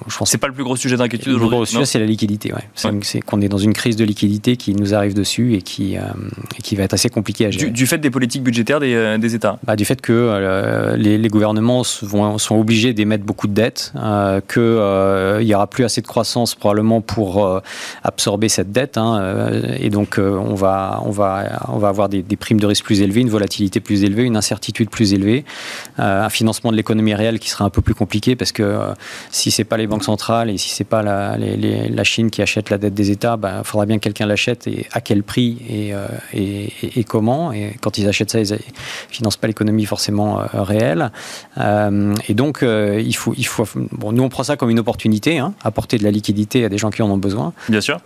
[0.09, 1.45] je pense c'est pas le plus gros sujet d'inquiétude aujourd'hui.
[1.45, 2.53] Le plus gros sujet, c'est la liquidité.
[2.75, 6.01] C'est qu'on est dans une crise de liquidité qui nous arrive dessus et qui, euh,
[6.63, 7.71] qui va être assez compliqué à gérer.
[7.71, 11.17] Du, fait des politiques budgétaires des, euh, des États bah, Du fait que euh, les,
[11.19, 13.93] les, gouvernements vont, sont obligés d'émettre beaucoup de dettes,
[14.53, 17.63] qu'il n'y aura plus assez de croissance probablement pour
[18.03, 18.99] absorber cette dette.
[18.99, 22.85] Hein, et donc, on, va, on, va, on va avoir des, des, primes de risque
[22.85, 25.45] plus élevées, une volatilité plus élevée, une incertitude plus élevée,
[25.99, 28.79] un financement de l'économie réelle qui sera un peu plus compliqué parce que
[29.31, 32.71] si c'est pas les banques centrales et si c'est pas la, la, Chine qui achète
[32.71, 35.59] la dette des États, il ben, faudra bien que quelqu'un l'achète et à quel prix
[35.69, 37.53] et, euh, et, et, comment.
[37.53, 38.59] Et quand ils achètent ça, ils ne
[39.09, 41.11] financent pas l'économie forcément euh, réelle.
[41.59, 45.39] Euh, et donc, il faut, il faut, bon, nous on prend ça comme une opportunité,
[45.39, 47.53] hein, apporter de la liquidité à des gens qui en ont besoin.
[47.69, 48.01] Bien sûr.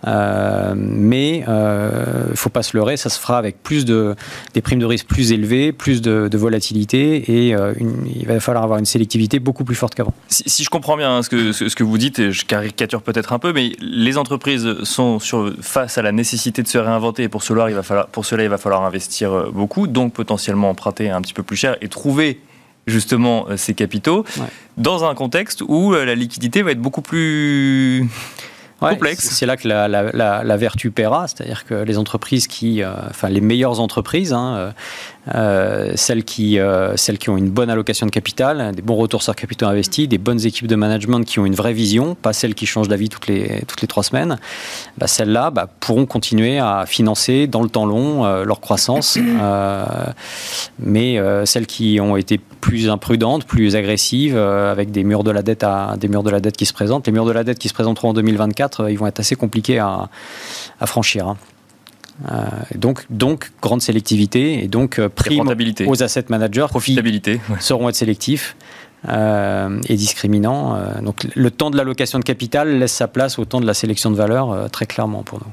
[0.75, 4.15] mais il ne faut pas se leurrer, ça se fera avec plus de
[4.53, 8.85] des primes de risque plus élevées, plus de, volatilité et il va falloir avoir une
[8.85, 10.13] sélectivité beaucoup plus forte qu'avant.
[10.29, 13.33] Si, je comprends bien hein, ce que, ce, que vous dites, et je caricature peut-être
[13.33, 17.23] un peu, mais les entreprises sont sur, face à la nécessité de se réinventer.
[17.23, 20.13] Et pour cela, il va falloir, pour cela, il va falloir investir euh, beaucoup, donc
[20.13, 22.39] potentiellement emprunter un petit peu plus cher et trouver
[22.87, 24.25] justement euh, ces capitaux
[24.77, 28.07] dans un contexte où euh, la liquidité va être beaucoup plus
[28.79, 29.29] complexe.
[29.29, 33.81] C'est là que la, la, vertu paiera, c'est-à-dire que les entreprises qui, enfin les meilleures
[33.81, 34.73] entreprises, hein,
[35.35, 39.21] euh, celles, qui, euh, celles qui ont une bonne allocation de capital, des bons retours
[39.21, 42.55] sur capitaux investis, des bonnes équipes de management qui ont une vraie vision, pas celles
[42.55, 44.37] qui changent d'avis toutes les, toutes les trois semaines,
[44.97, 49.17] bah, celles-là bah, pourront continuer à financer dans le temps long euh, leur croissance.
[50.79, 55.63] mais celles qui ont été plus imprudentes, plus agressives, avec des murs, de la dette
[55.63, 57.67] à, des murs de la dette qui se présentent, les murs de la dette qui
[57.67, 60.09] se présenteront en 2024, ils vont être assez compliqués à,
[60.85, 61.27] franchir.
[61.27, 61.37] Hein.
[62.27, 65.47] Euh, donc, donc, grande sélectivité et donc euh, prime
[65.87, 68.57] aux asset managers Profitabilité, qui seront être sélectifs
[69.07, 70.77] euh, et discriminants.
[71.01, 74.11] donc, le temps de l'allocation de capital laisse sa place au temps de la sélection
[74.11, 75.51] de valeur, très clairement pour nous.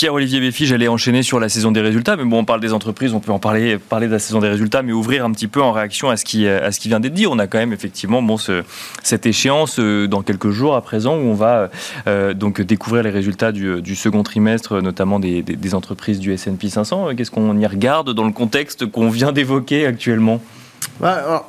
[0.00, 3.12] Pierre-Olivier Béfi, j'allais enchaîner sur la saison des résultats, mais bon, on parle des entreprises,
[3.12, 5.60] on peut en parler, parler de la saison des résultats, mais ouvrir un petit peu
[5.60, 6.46] en réaction à ce qui,
[6.80, 7.26] qui vient d'être dit.
[7.26, 8.62] On a quand même effectivement bon, ce,
[9.02, 11.68] cette échéance euh, dans quelques jours à présent où on va
[12.06, 16.70] euh, donc découvrir les résultats du, du second trimestre, notamment des, des, entreprises du S&P
[16.70, 17.14] 500.
[17.14, 20.40] Qu'est-ce qu'on y regarde dans le contexte qu'on vient d'évoquer actuellement?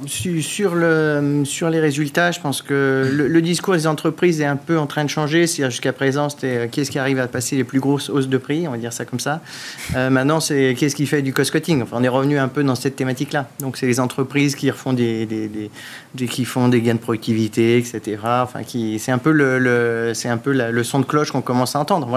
[0.08, 4.78] Sur, le, sur les résultats, je pense que le, discours des entreprises est un peu
[4.78, 5.46] en train de changer.
[5.48, 8.68] Jusqu'à présent, c'était euh, qu'est-ce qui arrive à passer les plus grosses hausses de prix,
[8.68, 9.42] on va dire ça comme ça.
[9.96, 11.84] Euh, maintenant, c'est qu'est-ce qui fait du cost-cutting?
[11.92, 13.48] On est revenu un peu dans cette thématique-là.
[13.60, 15.28] Donc, c'est les entreprises qui font des
[16.16, 18.18] gains de productivité, etc.
[18.98, 20.14] C'est un peu le,
[20.84, 22.08] son de cloche qu'on commence à entendre.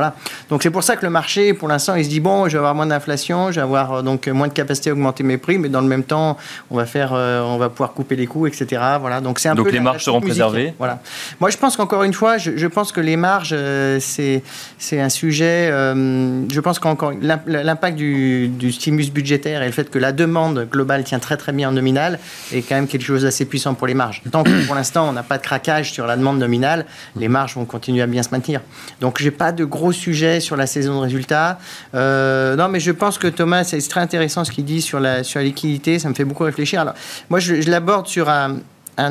[0.51, 2.59] Donc, c'est pour ça que le marché, pour l'instant, il se dit bon, je vais
[2.59, 5.68] avoir moins d'inflation, je vais avoir euh, moins de capacité à augmenter mes prix, mais
[5.68, 6.37] dans le même temps,
[6.70, 8.81] on va faire on va pouvoir couper les coûts, etc.
[9.01, 9.21] Voilà.
[9.21, 10.75] Donc c'est un donc les marges seront préservées.
[10.79, 11.01] Voilà.
[11.41, 14.43] Moi, je pense qu'encore une fois, je, pense que les marges, euh, c'est
[14.79, 15.69] c'est un sujet.
[15.71, 17.13] Euh, je pense qu'encore
[17.47, 21.53] l'impact du, du, stimulus budgétaire et le fait que la demande globale tient très très
[21.53, 22.19] bien en nominal
[22.53, 24.23] est quand même quelque chose d'assez puissant pour les marges.
[24.31, 27.55] Tant que pour l'instant on n'a pas de craquage sur la demande nominale, les marges
[27.55, 28.61] vont continuer à bien se maintenir.
[29.01, 31.59] Donc j'ai pas de gros sujets sur la saison de résultats.
[31.93, 35.41] non, mais je pense que Thomas, c'est très intéressant ce qu'il dit sur la sur
[35.41, 35.99] la liquidité.
[35.99, 36.81] Ça me fait beaucoup réfléchir.
[36.81, 36.95] Alors
[37.31, 38.61] moi, je, l'aborde sur un,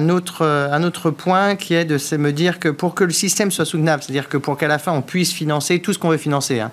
[0.09, 3.51] autre, un autre point qui est de se me dire que pour que le système
[3.51, 6.17] soit soutenable, c'est-à-dire que pour qu'à la fin on puisse financer tout ce qu'on veut
[6.17, 6.59] financer.
[6.59, 6.71] Hein.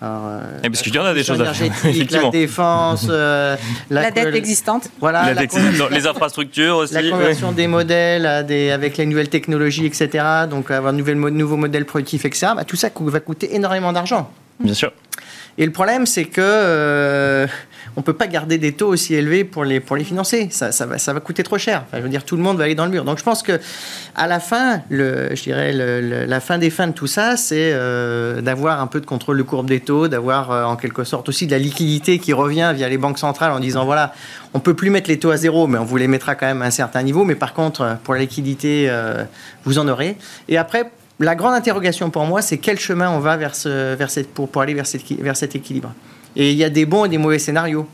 [0.00, 1.72] Alors, eh, parce qu'il y en a des choses à faire.
[2.10, 3.56] La défense, euh,
[3.88, 4.90] la, dette existante.
[5.00, 6.94] Voilà, les infrastructures aussi.
[6.94, 10.24] La conversion des modèles avec les nouvelles technologies, etc.
[10.50, 12.52] Donc avoir de nouveaux modèles productifs, etc.
[12.56, 14.30] Bah, tout ça va coûter énormément d'argent.
[14.60, 14.92] Bien sûr.
[15.58, 17.46] Et le problème, c'est que euh,
[17.96, 20.48] on peut pas garder des taux aussi élevés pour les, pour les financer.
[20.50, 21.84] Ça, ça, va, ça va coûter trop cher.
[21.92, 23.04] je veux dire, tout le monde va aller dans le mur.
[23.04, 23.58] Donc je pense que
[24.14, 28.42] à la fin, le, je dirais, la fin des fins de tout ça, c'est euh,
[28.42, 31.46] d'avoir un peu de contrôle de courbe des taux, d'avoir euh, en quelque sorte aussi
[31.46, 34.12] de la liquidité qui revient via les banques centrales en disant voilà,
[34.52, 36.60] on peut plus mettre les taux à zéro, mais on vous les mettra quand même
[36.60, 37.24] à un certain niveau.
[37.24, 38.90] Mais par contre, pour la liquidité,
[39.64, 40.16] vous en aurez.
[40.48, 44.32] Et après, la grande interrogation pour moi, c'est quel chemin on va vers, vers cette,
[44.32, 44.86] pour, pour aller vers,
[45.20, 45.92] vers cet équilibre?
[46.36, 47.86] Et il y a des bons et des mauvais scénarios.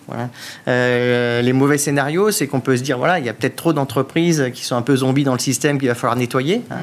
[0.66, 3.72] Euh, les mauvais scénarios, c'est qu'on peut se dire, voilà, il y a peut-être trop
[3.72, 6.62] d'entreprises qui sont un peu zombies dans le système qu'il va falloir nettoyer.
[6.70, 6.76] Hein.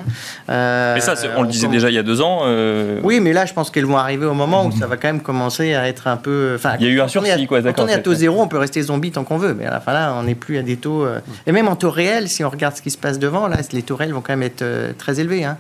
[0.50, 2.42] Euh, mais ça, on le disait déjà il y a deux ans.
[2.44, 5.10] Euh, oui, mais là, je pense qu'elles vont arriver au moment où ça va quand
[5.10, 6.54] même commencer à être un peu...
[6.56, 7.62] Enfin, il y a eu un sursis, quoi.
[7.62, 9.54] Quand on est à taux zéro, on peut rester zombie tant qu'on veut.
[9.54, 11.06] Mais à la fin, là, on n'est plus à des taux...
[11.46, 13.82] Et même en taux réel, si on regarde ce qui se passe devant, là, les
[13.82, 14.64] taux réels vont quand même être
[14.98, 15.44] très élevés.
[15.44, 15.58] Hein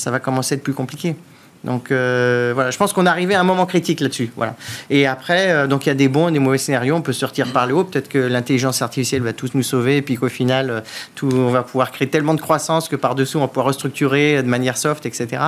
[0.00, 1.14] ça va commencer à être plus compliqué.
[1.64, 4.32] Donc euh, voilà, je pense qu'on est arrivé à un moment critique là-dessus.
[4.36, 4.54] Voilà.
[4.88, 6.94] Et après, euh, donc il y a des bons et des mauvais scénarios.
[6.94, 7.84] On peut sortir par le haut.
[7.84, 10.80] Peut-être que l'intelligence artificielle va tous nous sauver, et puis qu'au final, euh,
[11.14, 14.42] tout, on va pouvoir créer tellement de croissance que par dessous, on va pouvoir restructurer
[14.42, 15.42] de manière soft, etc.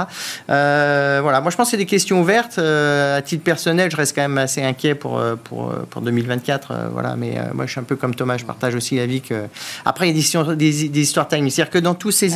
[0.49, 1.41] voilà.
[1.41, 2.59] Moi, je pense que c'est des questions ouvertes.
[2.59, 6.91] à titre personnel, je reste quand même assez inquiet pour pour, pour 2024.
[6.93, 7.17] voilà.
[7.17, 8.37] Mais moi, je suis un peu comme Thomas.
[8.37, 9.47] Je partage aussi l'avis que
[9.85, 11.49] après, il y a des, des, histoires time.
[11.49, 12.29] C'est-à-dire que dans tous ces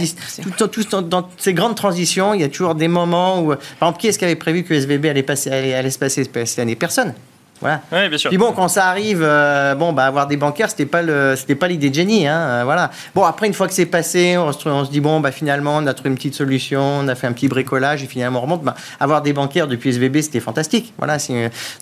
[0.90, 4.08] dans, dans ces grandes transitions, il y a toujours des moments où par exemple, qui
[4.08, 6.76] est-ce qui avait prévu que SVB allait, passer, allait, se passer cette année?
[6.76, 7.14] Personne.
[7.60, 7.80] Voilà.
[7.90, 8.30] Oui, bien sûr.
[8.30, 11.54] Puis bon, quand ça arrive, euh, bon, bah, avoir des bancaires, c'était pas le, c'était
[11.54, 12.90] pas l'idée de Jenny, hein, euh, voilà.
[13.14, 15.76] Bon, après, une fois que c'est passé, on se, on se, dit bon, bah, finalement,
[15.78, 18.42] on a trouvé une petite solution, on a fait un petit bricolage et finalement on
[18.42, 18.62] remonte.
[18.62, 21.16] Bah, avoir des bancaires depuis SVB, c'était fantastique, voilà.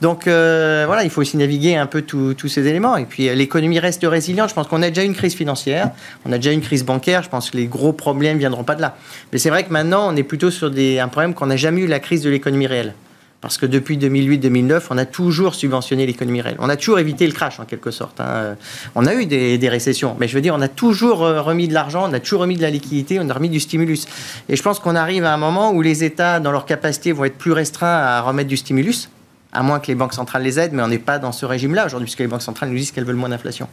[0.00, 2.96] Donc, euh, voilà, il faut aussi naviguer un peu tous ces éléments.
[2.96, 4.50] Et puis, l'économie reste résiliente.
[4.50, 5.90] Je pense qu'on a déjà une crise financière,
[6.24, 7.22] on a déjà une crise bancaire.
[7.22, 8.96] Je pense que les gros problèmes viendront pas de là.
[9.32, 11.80] Mais c'est vrai que maintenant, on est plutôt sur des, un problème qu'on n'a jamais
[11.80, 12.94] eu la crise de l'économie réelle.
[13.44, 16.56] Parce que depuis 2008-2009, on a toujours subventionné l'économie réelle.
[16.60, 18.18] On a toujours évité le crash, en quelque sorte.
[18.18, 18.56] Hein.
[18.94, 21.74] On a eu des, récessions, mais je veux dire, on a toujours euh, remis de
[21.74, 24.06] l'argent, on a toujours remis de la liquidité, on a remis du stimulus.
[24.48, 27.24] Et je pense qu'on arrive à un moment où les États, dans leur capacité, vont
[27.24, 29.10] être plus restreints à remettre du stimulus,
[29.52, 31.84] à moins que les banques centrales les aident, mais on n'est pas dans ce régime-là
[31.84, 33.68] aujourd'hui, puisque les banques centrales nous disent qu'elles veulent moins d'inflation.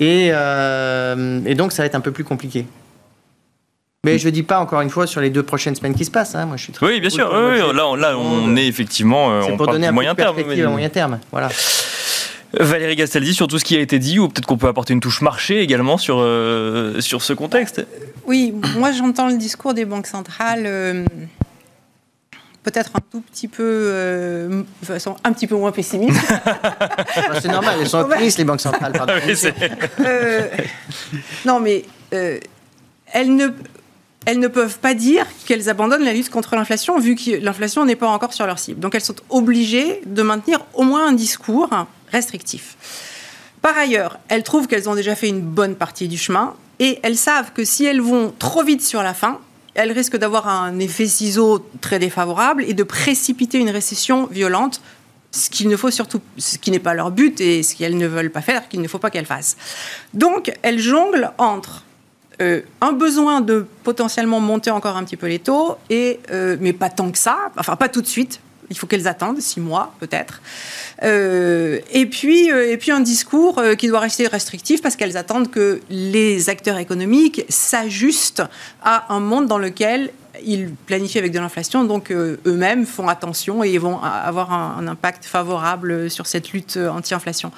[0.00, 2.64] Euh, et donc, ça va être un peu plus compliqué.
[4.04, 6.10] Mais je ne dis pas encore une fois sur les deux prochaines semaines qui se
[6.10, 6.34] passent.
[6.34, 6.46] Hein.
[6.46, 7.30] Moi, je suis très oui, bien sûr.
[7.30, 9.30] Oui, là, là, on est effectivement.
[9.30, 10.36] Euh, on pour donner un moyen terme.
[10.46, 10.66] Mais...
[10.66, 11.20] moyen terme.
[11.30, 11.50] Voilà.
[12.58, 15.00] Valérie Gastaldi, sur tout ce qui a été dit, ou peut-être qu'on peut apporter une
[15.00, 17.86] touche marché également sur, euh, sur ce contexte
[18.26, 20.64] Oui, moi j'entends le discours des banques centrales.
[20.64, 21.04] Euh,
[22.64, 26.20] peut-être un tout petit peu, de façon un petit peu moins pessimiste.
[27.40, 28.94] c'est normal, elles sont optimistes les banques centrales.
[31.44, 31.84] non, mais
[33.12, 33.48] elles ne,
[34.26, 37.96] elles ne peuvent pas dire qu'elles abandonnent la lutte contre l'inflation, vu que l'inflation n'est
[37.96, 38.80] pas encore sur leur cible.
[38.80, 41.70] Donc elles sont obligées de maintenir au moins un discours
[42.12, 42.76] restrictif.
[43.62, 47.16] Par ailleurs, elles trouvent qu'elles ont déjà fait une bonne partie du chemin, et elles
[47.16, 49.38] savent que si elles vont trop vite sur la fin,
[49.74, 54.80] elles risquent d'avoir un effet ciseau très défavorable et de précipiter une récession violente
[55.32, 58.06] ce qu'il ne faut surtout, ce qui n'est pas leur but et ce qu'elles ne
[58.06, 59.56] veulent pas faire, qu'il ne faut pas qu'elles fassent.
[60.12, 61.84] Donc, elles jonglent entre
[62.40, 66.72] euh, un besoin de potentiellement monter encore un petit peu les taux, et, euh, mais
[66.72, 68.40] pas tant que ça, enfin pas tout de suite,
[68.72, 70.40] Il faut qu'elles attendent six mois, peut-être.
[71.02, 76.48] et, puis, et puis un discours qui doit rester restrictif parce qu'elles attendent que les
[76.48, 78.44] acteurs économiques s'ajustent
[78.84, 80.12] à un monde dans lequel
[80.44, 85.24] ils planifient avec de l'inflation, donc euh, eux-mêmes font attention et vont avoir un, impact
[85.24, 87.52] favorable sur cette lutte anti-inflation.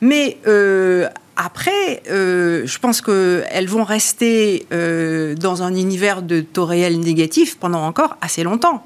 [0.00, 7.00] Mais euh, après, euh, je pense qu'elles vont rester dans un univers de taux réels
[7.00, 8.84] négatifs pendant encore assez longtemps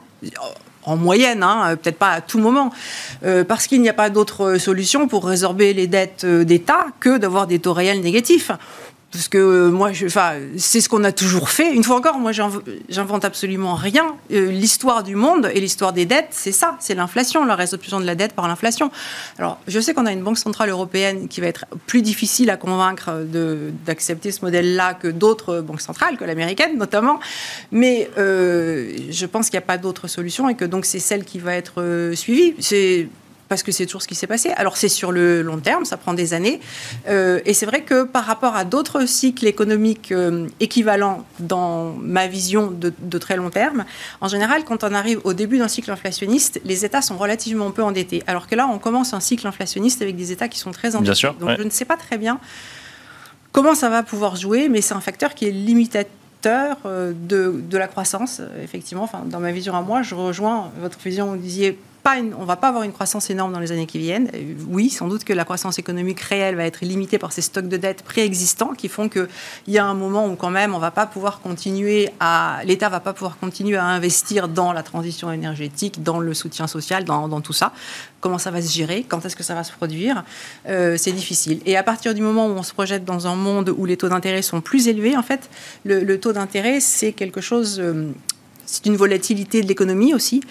[0.84, 2.72] en moyenne, hein, peut-être pas à tout moment,
[3.46, 7.58] parce qu'il n'y a pas d'autre solution pour résorber les dettes d'État que d'avoir des
[7.58, 8.50] taux réels négatifs.
[9.11, 9.90] Parce que euh, moi,
[10.59, 11.73] c'est ce qu'on a toujours fait.
[11.73, 14.16] Une fois encore, moi, j'invente absolument rien.
[14.31, 18.05] Euh, l'histoire du monde et l'histoire des dettes, c'est ça, c'est l'inflation, la résolution de
[18.05, 18.90] la dette par l'inflation.
[19.38, 22.59] Alors, je sais qu'on a une banque centrale européenne qui va être plus difficile à
[22.59, 23.25] convaincre
[23.87, 27.18] d'accepter ce modèle-là que d'autres banques centrales, que l'américaine notamment.
[27.73, 31.25] Mais euh, je pense qu'il n'y a pas d'autre solution et que donc c'est celle
[31.25, 32.55] qui va être suivie.
[32.59, 33.09] C'est
[33.48, 34.50] parce que c'est toujours ce qui s'est passé.
[34.56, 36.61] Alors c'est sur le long terme, ça prend des années.
[37.08, 42.26] Euh, et c'est vrai que par rapport à d'autres cycles économiques euh, équivalents dans ma
[42.26, 43.84] vision de, très long terme,
[44.20, 47.82] en général, quand on arrive au début d'un cycle inflationniste, les États sont relativement peu
[47.82, 48.22] endettés.
[48.26, 51.04] Alors que là, on commence un cycle inflationniste avec des États qui sont très endettés.
[51.04, 52.38] Bien sûr, Donc je ne sais pas très bien
[53.52, 57.78] comment ça va pouvoir jouer, mais c'est un facteur qui est limitateur euh, de, de,
[57.78, 59.02] la croissance, effectivement.
[59.02, 61.78] Enfin, dans ma vision à moi, je rejoins votre vision, vous disiez
[62.38, 64.31] on va pas avoir une croissance énorme dans les années qui viennent.
[64.35, 67.68] Euh, oui, sans doute que la croissance économique réelle va être limitée par ces stocks
[67.68, 69.29] de dettes préexistants qui font qu'il
[69.66, 72.11] y a un moment où quand même on va pas pouvoir continuer
[72.64, 77.05] l'État va pas pouvoir continuer à investir dans la transition énergétique, dans le soutien social,
[77.05, 77.73] dans, tout ça.
[78.21, 79.05] Comment ça va se gérer?
[79.07, 80.25] Quand est-ce que ça va se produire?
[80.68, 81.61] Euh, C'est difficile.
[81.66, 84.09] Et à partir du moment où on se projette dans un monde où les taux
[84.09, 85.49] d'intérêt sont plus élevés, en fait,
[85.85, 88.11] le, taux d'intérêt c'est quelque chose euh,
[88.68, 90.42] c'est une volatilité de l'économie aussi,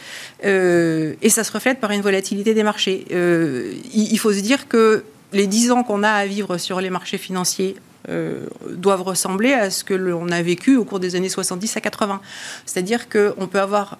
[0.43, 3.05] euh, et ça se reflète par une volatilité des marchés.
[3.11, 5.03] Euh, il, faut se dire que
[5.33, 7.75] les 10 ans qu'on a à vivre sur les marchés financiers
[8.09, 11.81] euh, doivent ressembler à ce que l'on a vécu au cours des années 70 à
[11.81, 12.19] 80.
[12.65, 13.99] C'est-à-dire qu'on peut avoir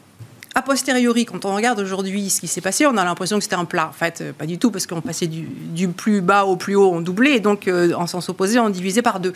[0.58, 3.56] a posteriori, quand on regarde aujourd'hui ce qui s'est passé, on a l'impression que c'était
[3.56, 3.90] un plat.
[3.90, 6.92] En fait, euh, pas du tout, parce qu'on passait du, plus bas au plus haut,
[6.92, 9.34] on doublait, et donc euh, en sens opposé, on divisait par deux.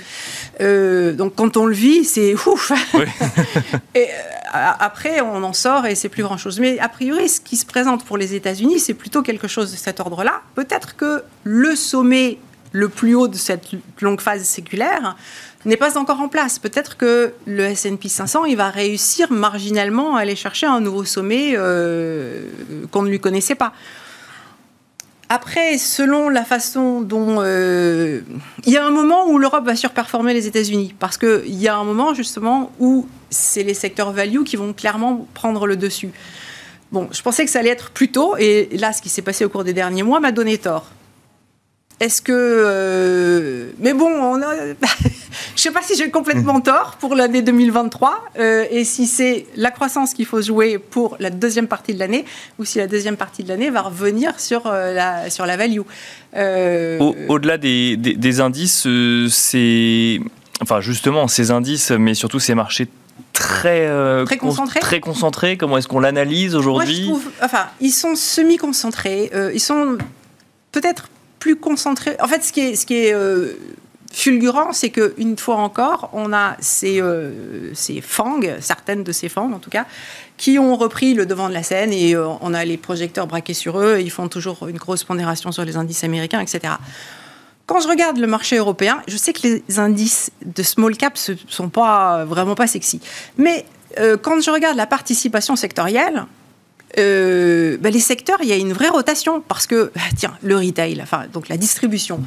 [0.61, 2.71] Euh, donc quand on le vit, c'est ouf.
[3.95, 4.07] et
[4.51, 6.59] après, on en sort et c'est plus grand-chose.
[6.59, 9.77] Mais a priori, ce qui se présente pour les États-Unis, c'est plutôt quelque chose de
[9.77, 10.41] cet ordre-là.
[10.55, 12.39] Peut-être que le sommet
[12.71, 15.15] le plus haut de cette longue phase séculaire
[15.65, 16.59] n'est pas encore en place.
[16.59, 21.53] Peut-être que le S&P 500, il va réussir marginalement à aller chercher un nouveau sommet
[21.55, 22.49] euh,
[22.91, 23.73] qu'on ne lui connaissait pas.
[25.29, 27.37] Après, selon la façon dont...
[27.39, 28.19] Euh,
[28.65, 31.77] il y a un moment où l'Europe va surperformer les États-Unis, parce qu'il y a
[31.77, 36.11] un moment justement où c'est les secteurs value qui vont clairement prendre le dessus.
[36.91, 39.45] Bon, je pensais que ça allait être plus tôt, et là, ce qui s'est passé
[39.45, 40.87] au cours des derniers mois m'a donné tort.
[42.01, 42.33] Est-ce que...
[42.35, 44.55] Euh, mais bon, on a...
[45.55, 46.63] Je ne sais pas si j'ai complètement mhm.
[46.63, 51.29] tort pour l'année 2023 euh, et si c'est la croissance qu'il faut jouer pour la
[51.29, 52.25] deuxième partie de l'année
[52.57, 55.81] ou si la deuxième partie de l'année va revenir sur, euh, la, sur la value.
[56.35, 56.97] Euh,
[57.29, 58.87] au-delà des, des, indices,
[59.29, 60.19] c'est.
[60.61, 62.87] Enfin, justement, ces indices, mais surtout ces marchés
[63.33, 63.87] très,
[64.25, 64.79] très concentrés.
[64.79, 65.57] Très concentrés.
[65.57, 67.11] Comment est-ce qu'on l'analyse aujourd'hui?
[67.43, 69.29] Enfin, ils sont semi-concentrés.
[69.53, 69.99] ils sont
[70.71, 71.10] peut-être
[71.41, 72.15] plus concentrés.
[72.21, 73.13] En fait, ce qui est, est
[74.11, 79.51] fulgurant, c'est qu'une fois encore, on a ces, euh, ces fangs, certaines de ces fangs
[79.53, 79.85] en tout cas,
[80.37, 83.53] qui ont repris le devant de la scène et euh, on a les projecteurs braqués
[83.53, 86.73] sur eux, et ils font toujours une grosse pondération sur les indices américains, etc.
[87.65, 91.35] Quand je regarde le marché européen, je sais que les indices de small cap ne
[91.47, 92.99] sont pas, vraiment pas sexy.
[93.37, 93.65] Mais
[93.99, 96.25] euh, quand je regarde la participation sectorielle,
[96.97, 101.25] ben, les secteurs, il y a une vraie rotation parce que, tiens, le retail, enfin,
[101.31, 102.21] donc la distribution,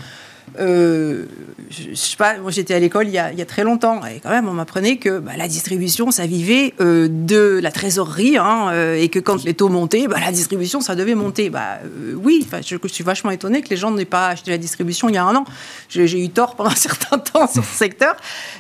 [0.61, 1.24] euh,
[1.70, 4.46] je, sais pas, moi j'étais à l'école il, y a très longtemps et quand même
[4.46, 9.09] on m'apprenait que bah, la distribution ça vivait euh, de la trésorerie hein, euh, et
[9.09, 11.50] que quand les taux montaient, bah, la distribution ça devait monter.
[11.50, 11.79] Bah
[12.16, 15.18] oui, je, suis vachement étonné que les gens n'aient pas acheté la distribution il y
[15.18, 15.44] a un an.
[15.88, 18.14] J'ai eu tort pendant un certain temps sur ce secteur,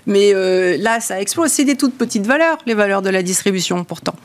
[0.06, 0.32] mais
[0.78, 1.50] là ça explose.
[1.50, 4.16] C'est des toutes petites valeurs, les valeurs de la distribution pourtant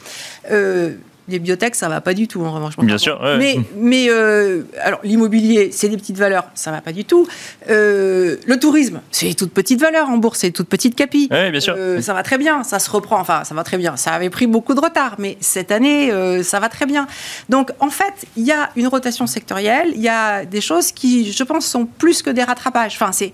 [1.29, 2.77] les biotech, ça va pas du tout en revanche.
[2.77, 3.19] Bien sûr.
[3.38, 7.27] Mais, mais euh, alors l'immobilier, c'est des petites valeurs, ça va pas du tout.
[7.69, 11.27] Euh, le tourisme, c'est toutes petites valeurs en bourse, c'est toutes petites capis.
[11.32, 11.75] Oui, bien sûr.
[11.77, 13.19] Euh, ça va très bien, ça se reprend.
[13.19, 13.95] Enfin, ça va très bien.
[13.97, 16.11] Ça avait pris beaucoup de retard, mais cette année,
[16.43, 17.07] ça va très bien.
[17.49, 19.91] Donc, en fait, il y a une rotation sectorielle.
[19.95, 22.95] Il y a des choses qui, je pense, sont plus que des rattrapages.
[22.95, 23.34] Enfin, c'est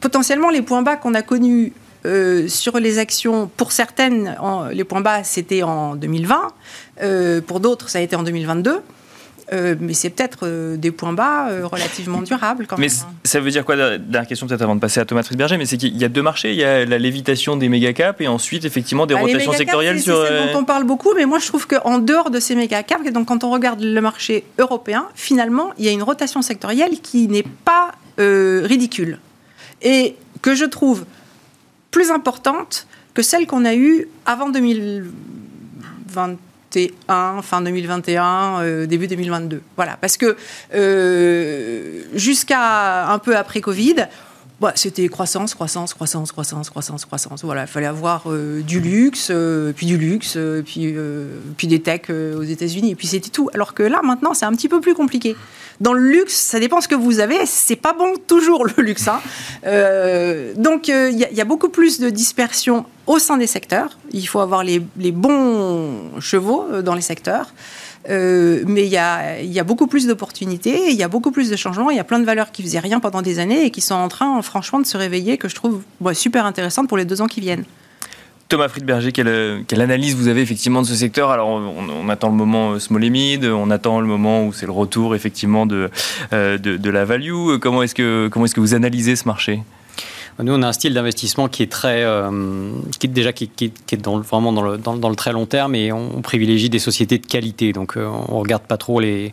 [0.00, 1.72] potentiellement les points bas qu'on a connus
[2.48, 4.36] sur les actions, pour certaines,
[4.72, 6.52] les points bas, c'était en 2020.
[7.46, 8.82] Pour d'autres, ça a été en 2022.
[9.52, 12.96] Euh, mais c'est peut-être euh, des points bas euh, relativement durables quand mais même.
[13.06, 15.66] Mais ça veut dire quoi Dernière question peut-être avant de passer à Thomas Friedberger, mais
[15.66, 18.28] c'est qu'il y a deux marchés, il y a la lévitation des méga caps et
[18.28, 20.26] ensuite effectivement des bah, rotations sectorielles sur.
[20.26, 23.12] C'est dont on parle beaucoup, mais moi je trouve qu'en dehors de ces méga caps,
[23.12, 27.28] donc quand on regarde le marché européen, finalement il y a une rotation sectorielle qui
[27.28, 29.18] n'est pas ridicule
[29.82, 31.04] et que je trouve
[31.90, 36.36] plus importante que celle qu'on a eue avant 2020
[37.42, 39.62] fin 2021, euh, début 2022.
[39.76, 40.36] Voilà, parce que
[40.74, 44.06] euh, jusqu'à un peu après Covid,
[44.60, 47.44] bah, c'était croissance, croissance, croissance, croissance, croissance, croissance.
[47.44, 49.32] Voilà, il fallait avoir euh, du luxe,
[49.76, 50.94] puis du luxe, puis,
[51.56, 53.50] puis des techs aux États-Unis, et puis c'était tout.
[53.54, 55.36] Alors que là, maintenant, c'est un petit peu plus compliqué.
[55.80, 57.46] Dans le luxe, ça dépend ce que vous avez.
[57.46, 59.08] C'est pas bon toujours le luxe.
[59.08, 59.20] Hein.
[60.56, 63.98] donc, il y, a beaucoup plus de dispersion au sein des secteurs.
[64.12, 64.80] Il faut avoir les,
[65.12, 67.52] bons chevaux euh, dans les secteurs.
[68.10, 71.90] Euh, mais il y, a, beaucoup plus d'opportunités, il y a beaucoup plus de changements,
[71.90, 73.94] il y a plein de valeurs qui faisaient rien pendant des années et qui sont
[73.94, 75.82] en train, franchement, de se réveiller, que je trouve
[76.12, 77.64] super intéressantes pour les deux ans qui viennent.
[78.48, 81.30] Thomas Friedberger, quelle, analyse vous avez effectivement de ce secteur?
[81.30, 85.14] Alors, on, attend le moment et mid, on attend le moment où c'est le retour
[85.14, 85.90] effectivement de,
[86.34, 87.56] euh, de, la value.
[87.60, 89.62] Comment est-ce que, comment est-ce que vous analysez ce marché?
[90.42, 93.96] Nous, on a un style d'investissement qui est très, euh, qui est déjà qui, est
[93.96, 97.26] dans, vraiment dans le, dans, le, très long terme et on, privilégie des sociétés de
[97.26, 97.72] qualité.
[97.72, 99.32] Donc, euh, on regarde pas trop les,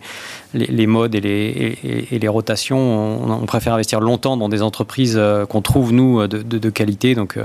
[0.53, 3.31] les, modes et les, et, les rotations.
[3.31, 7.15] On, préfère investir longtemps dans des entreprises euh, qu'on trouve nous de, de, qualité.
[7.15, 7.39] Donc,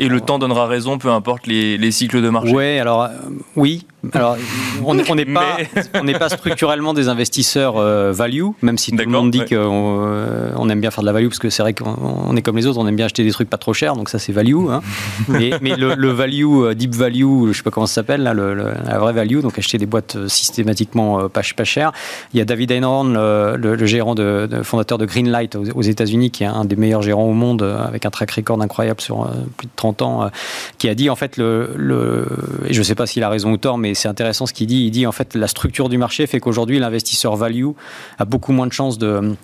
[0.00, 2.52] et le temps donnera raison, peu importe les, les cycles de marché.
[2.52, 3.08] Ouais, alors
[3.54, 4.36] oui, alors,
[4.84, 5.58] on n'est pas,
[6.18, 10.68] pas structurellement des investisseurs euh, value, même si tout le monde dit qu'on euh, on
[10.68, 12.78] aime bien faire de la value, parce que c'est vrai qu'on est comme les autres,
[12.78, 14.68] on aime bien acheter des trucs pas trop chers, donc ça c'est value.
[14.68, 14.82] Hein.
[15.28, 18.98] mais, le, value, euh, deep value, je sais pas comment ça s'appelle, là, le, la
[18.98, 21.92] vraie value, donc acheter des boîtes systématiquement pas, pas chères.
[22.32, 26.44] Il y a David Einhorn, le, gérant de, fondateur de Greenlight aux, aux États-Unis, qui
[26.44, 29.72] est un des meilleurs gérants au monde, avec un track record incroyable sur plus de
[29.76, 30.30] 30 ans,
[30.78, 32.26] qui a dit en fait, le, le
[32.68, 34.84] et je sais pas s'il a raison ou tort, mais c'est intéressant ce qu'il dit.
[34.86, 37.70] Il dit en fait la structure du marché fait qu'aujourd'hui l'investisseur value
[38.18, 39.34] a beaucoup moins de chances de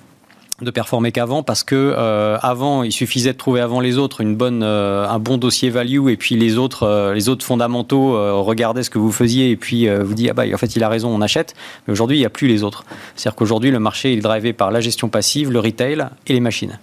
[0.62, 4.36] de performer qu'avant parce que euh, avant il suffisait de trouver avant les autres une
[4.36, 8.82] bonne euh, un bon dossier value et puis les autres euh, les autres fondamentaux regardaient
[8.82, 11.08] ce que vous faisiez et puis vous dit ah bah en fait il a raison
[11.08, 11.54] on achète.
[11.86, 12.84] Mais aujourd'hui il n'y a plus les autres.
[13.16, 16.40] C'est-à-dire qu'aujourd'hui le marché il est drivé par la gestion passive le retail et les
[16.40, 16.78] machines.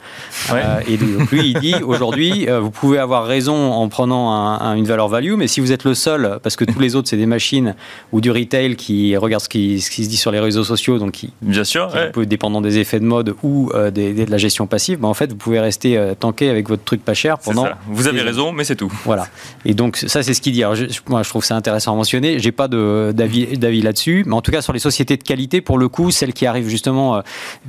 [0.87, 4.29] Et donc lui il dit aujourd'hui vous pouvez avoir raison en prenant
[4.75, 7.17] une valeur value mais si vous êtes le seul parce que tous les autres c'est
[7.17, 7.75] des machines
[8.11, 10.99] ou du retail qui regardent ce qui, ce qui se dit sur les réseaux sociaux
[10.99, 14.67] donc qui bien sûr qui dépendant des effets de mode ou euh, de la gestion
[14.67, 17.67] passive, bah, en fait, vous pouvez rester euh, tanké avec votre truc pas cher pendant.
[17.87, 18.91] Vous avez raison, mais c'est tout.
[19.05, 19.27] Voilà.
[19.65, 20.63] Et donc, ça, c'est ce qu'il dit.
[20.63, 22.39] Alors, je, moi, je trouve ça intéressant à mentionner.
[22.39, 25.87] J'ai pas d'avis là-dessus, mais en tout cas, sur les sociétés de qualité, pour le
[25.89, 27.21] coup, celles qui arrivent justement, euh,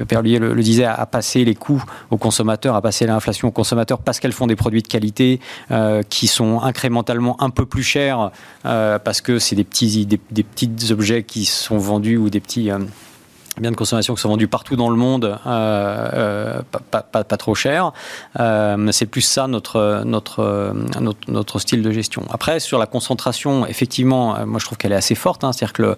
[0.06, 3.98] Père le, le, disait, à, passer les coûts aux consommateurs, à passer l'inflation aux consommateurs
[3.98, 5.40] parce qu'elles font des produits de qualité
[6.08, 8.30] qui sont incrémentalement un peu plus chers
[8.62, 12.70] parce que c'est des petits, des, des, petits objets qui sont vendus ou des petits
[13.60, 17.36] biens de consommation qui sont vendus partout dans le monde, euh, euh, pas, pas, pas,
[17.36, 17.92] trop cher.
[18.38, 22.24] Euh, c'est plus ça notre, notre, notre, notre, style de gestion.
[22.30, 25.44] Après, sur la concentration, effectivement, moi je trouve qu'elle est assez forte.
[25.44, 25.96] Hein, C'est-à-dire que le,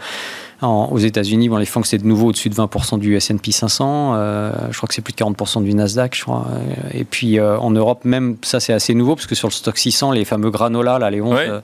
[0.62, 4.14] aux États-Unis, bon, les fonds, c'est de nouveau au-dessus de 20% du S&P 500.
[4.14, 6.46] Euh, je crois que c'est plus de 40% du Nasdaq, je crois.
[6.92, 9.76] Et puis euh, en Europe, même ça, c'est assez nouveau parce que sur le stock
[9.76, 11.60] 600, les fameux granola, là, les 11, euh,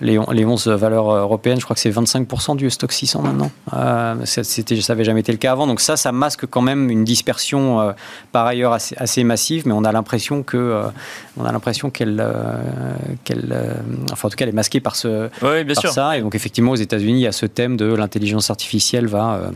[0.00, 3.50] les, les 11 valeurs européennes, je crois que c'est 25% du stock 600 maintenant.
[4.24, 5.66] c'était, ça n'avait jamais été le cas avant.
[5.66, 7.94] Donc ça, ça masque quand même une dispersion
[8.32, 10.82] par ailleurs assez, assez, massive, mais on a l'impression que,
[11.36, 12.24] on a l'impression qu'elle,
[13.24, 13.54] qu'elle,
[14.10, 15.28] enfin en tout cas, elle est masquée par ce,
[15.62, 15.90] bien sûr.
[15.90, 16.16] ça.
[16.16, 19.34] Et donc effectivement, aux États-Unis, il y a ce thème de l'intelligence l'intelligence artificielle va
[19.34, 19.50] euh,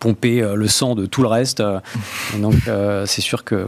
[0.00, 1.62] pomper euh, le sang de tout le reste.
[2.38, 3.66] donc, euh, c'est sûr que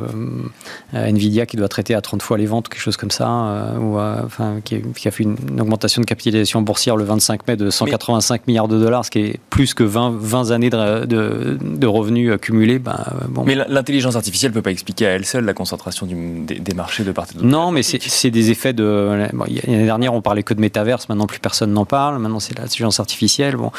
[0.92, 4.60] Nvidia, qui doit traiter à 30 fois les ventes, quelque chose comme ça, ou, enfin,
[4.64, 8.78] qui, a fait une, augmentation de capitalisation boursière le 25 mai de 185 milliards de
[8.78, 12.78] dollars, ce qui est plus que 20, 20 années de, de, revenus accumulés.
[12.78, 13.44] Ben, bon.
[13.44, 17.12] Mais l'intelligence artificielle ne peut pas expliquer à elle seule la concentration des, marchés de
[17.12, 17.46] part et d'autre.
[17.46, 19.28] Non, mais c'est des effets de.
[19.66, 22.18] L'année dernière, on parlait que de métaverse, maintenant plus personne n'en parle.
[22.18, 23.56] Maintenant, c'est l'intelligence artificielle.
[23.56, 23.70] Bon.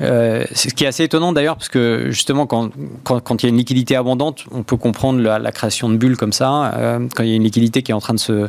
[0.00, 1.71] ce qui est assez étonnant d'ailleurs, parce que
[2.10, 2.70] justement, quand,
[3.04, 6.32] quand, il y a une liquidité abondante, on peut comprendre la, création de bulles comme
[6.32, 6.72] ça.
[6.74, 8.48] Euh, quand il y a une liquidité qui est en train de, se,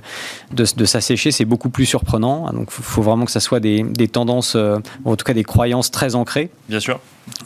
[0.52, 2.52] de, s'assécher, c'est beaucoup plus surprenant.
[2.52, 5.44] Donc il faut, vraiment que ça soit des, des tendances, euh, en tout cas des
[5.44, 6.50] croyances très ancrées.
[6.70, 7.00] Bien sûr.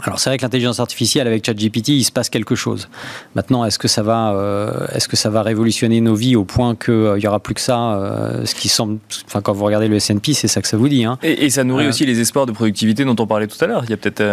[0.07, 2.87] Alors c'est vrai que l'intelligence artificielle avec ChatGPT, il se passe quelque chose.
[3.35, 6.75] Maintenant, est-ce que ça va, euh, est-ce que ça va révolutionner nos vies au point
[6.75, 9.89] qu'il euh, n'y aura plus que ça euh, Ce qui semble, enfin quand vous regardez
[9.89, 11.03] le S&P, c'est ça que ça vous dit.
[11.03, 11.17] Hein.
[11.23, 13.83] Et, ça nourrit aussi les espoirs de productivité dont on parlait tout à l'heure.
[13.83, 14.23] Il y a peut-être.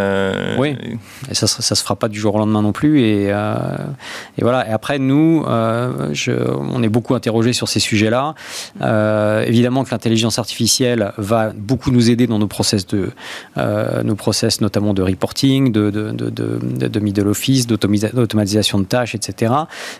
[0.59, 0.77] Oui.
[1.29, 3.01] Et ça, ça se fera pas du jour au lendemain non plus.
[3.01, 4.69] Et, et voilà.
[4.69, 5.45] Et après, nous,
[6.13, 8.35] je, on est beaucoup interrogé sur ces sujets-là.
[9.47, 13.11] évidemment que l'intelligence artificielle va beaucoup nous aider dans nos process de,
[13.57, 19.53] nos process notamment de reporting de, de, de, middle office, d'automatisation de tâches, etc.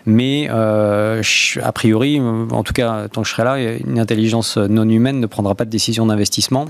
[0.05, 1.21] Mais euh,
[1.61, 5.27] a priori, en tout cas, tant que je serai là, une intelligence non humaine ne
[5.27, 6.67] prendra pas de décision d'investissement.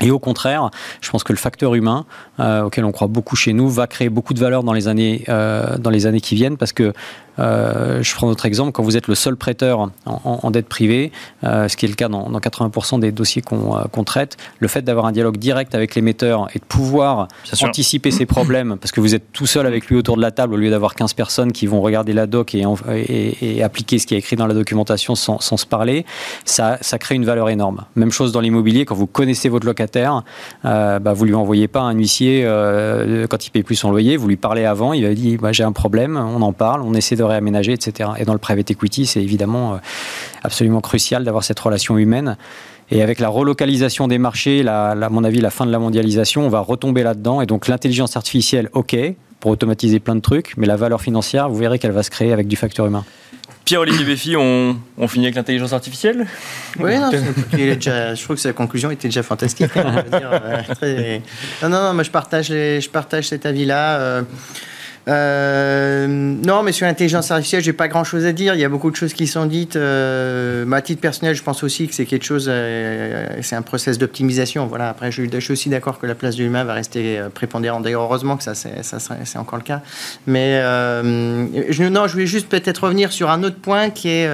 [0.00, 0.70] Et au contraire,
[1.00, 2.06] je pense que le facteur humain,
[2.40, 5.24] euh, auquel on croit beaucoup chez nous, va créer beaucoup de valeur dans les années,
[5.28, 6.94] euh, dans les années qui viennent, parce que
[7.38, 11.12] euh, je prends notre exemple, quand vous êtes le seul prêteur en, dette privée,
[11.44, 14.82] euh, ce qui est le cas dans, 80% des dossiers euh, qu'on traite, le fait
[14.82, 17.28] d'avoir un dialogue direct avec l'émetteur et de pouvoir
[17.62, 20.54] anticiper ses problèmes, parce que vous êtes tout seul avec lui autour de la table,
[20.54, 22.64] au lieu d'avoir 15 personnes qui vont regarder la doc et,
[23.40, 26.04] et, appliquer ce qui est écrit dans la documentation sans, se parler,
[26.44, 27.84] ça, ça, crée une valeur énorme.
[27.96, 30.22] Même chose dans l'immobilier, quand vous connaissez votre locataire,
[30.64, 32.42] bah, vous lui envoyez pas un huissier
[33.30, 35.64] quand il paye plus son loyer, vous lui parlez avant, il va dire bah, j'ai
[35.64, 38.10] un problème, on en parle, on essaie de réaménager, etc.
[38.18, 39.78] Et dans le private equity, c'est évidemment euh,
[40.42, 42.36] absolument crucial d'avoir cette relation humaine.
[42.90, 46.44] Et avec la relocalisation des marchés, la, à mon avis, la fin de la mondialisation,
[46.44, 47.40] on va retomber là-dedans.
[47.40, 48.96] Et donc l'intelligence artificielle, ok,
[49.40, 52.32] pour automatiser plein de trucs, mais la valeur financière, vous verrez qu'elle va se créer
[52.32, 53.04] avec du facteur humain.
[53.64, 56.26] Pierre-Olivier Béfi, on, on, finit avec l'intelligence artificielle?
[56.78, 59.76] Oui, non, je trouve que sa conclusion était déjà fantastique.
[59.76, 60.04] Hein,
[60.82, 61.18] euh,
[61.62, 64.00] non, non, non, moi je partage, je partage cet avis-là.
[64.00, 64.22] Euh,
[65.08, 68.54] euh, non, mais sur l'intelligence artificielle, j'ai pas grand chose à dire.
[68.54, 69.76] Il y a beaucoup de choses qui sont dites.
[69.76, 73.98] Euh, à titre personnel, je pense aussi que c'est quelque chose, euh, c'est un process
[73.98, 74.66] d'optimisation.
[74.66, 74.88] Voilà.
[74.88, 77.82] Après, je, suis aussi d'accord que la place de l'humain va rester euh, prépondérante.
[77.82, 79.82] D'ailleurs, heureusement que ça, c'est, encore le cas.
[80.26, 84.28] Mais je, non, je voulais juste peut-être revenir sur un autre point qui est,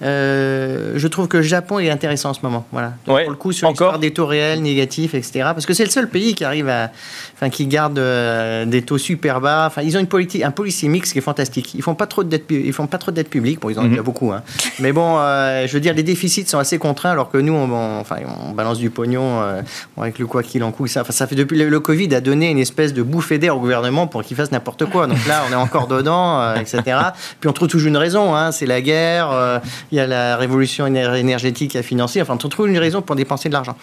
[0.00, 2.66] je trouve que le Japon est intéressant en ce moment.
[2.72, 2.92] Voilà.
[3.04, 5.50] pour le coup, sur encore des taux réels négatifs, etc.
[5.52, 6.90] Parce que c'est le seul pays qui arrive à,
[7.34, 8.00] enfin, qui garde
[8.66, 9.66] des taux super bas.
[9.66, 11.74] Enfin, ils ont une politique, un policier mix qui est fantastique.
[11.74, 13.60] Ils font pas trop de dettes, ils font pas trop de dettes publiques.
[13.60, 14.00] Bon, ils en ont mhm.
[14.00, 14.42] beaucoup, hein.
[14.78, 18.00] Mais bon, euh, je veux dire, les déficits sont assez contraints, alors que nous, on,
[18.00, 18.16] enfin,
[18.48, 19.62] on balance du pognon euh,
[19.96, 20.90] avec le quoi qu'il en coûte.
[20.90, 23.60] Ça, enfin, ça fait depuis le, Covid a donné une espèce de bouffée d'air au
[23.60, 25.06] gouvernement pour qu'il fasse n'importe quoi.
[25.06, 26.82] Donc là, on est encore dedans, euh, etc.
[27.40, 28.34] Puis on trouve toujours une raison.
[28.34, 28.52] Hein.
[28.52, 29.60] C'est la guerre.
[29.92, 32.20] Il y a la révolution énergétique à financer.
[32.20, 33.76] Enfin, on trouve une raison pour dépenser de l'argent.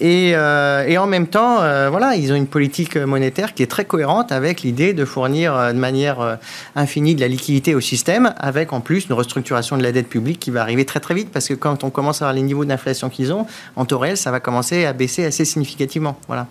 [0.00, 1.58] et, et en même temps,
[1.90, 5.72] voilà, ils ont une politique monétaire qui est très cohérente avec l'idée de fournir euh,
[5.72, 6.36] de manière euh,
[6.76, 10.38] infinie de la liquidité au système, avec en plus une restructuration de la dette publique
[10.38, 12.64] qui va arriver très très vite, parce que quand on commence à avoir les niveaux
[12.64, 13.46] d'inflation qu'ils ont,
[13.76, 16.16] en taux réel, ça va commencer à baisser assez significativement.
[16.26, 16.46] Voilà.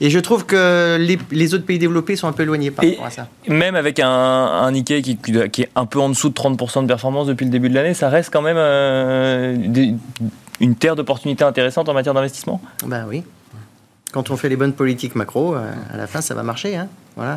[0.00, 0.98] Et je trouve que
[1.30, 3.28] les, autres pays développés sont un peu éloignés par rapport à ça.
[3.48, 6.86] Même avec un, un Nikkei qui, qui, est un peu en dessous de 30% de
[6.86, 9.56] performance depuis le début de l'année, ça reste quand même euh,
[10.60, 12.60] une terre d'opportunités intéressantes en matière d'investissement?
[12.84, 13.22] Ben oui.
[14.12, 16.76] Quand on fait les bonnes politiques macro, à la fin, ça va marcher.
[16.76, 16.88] Hein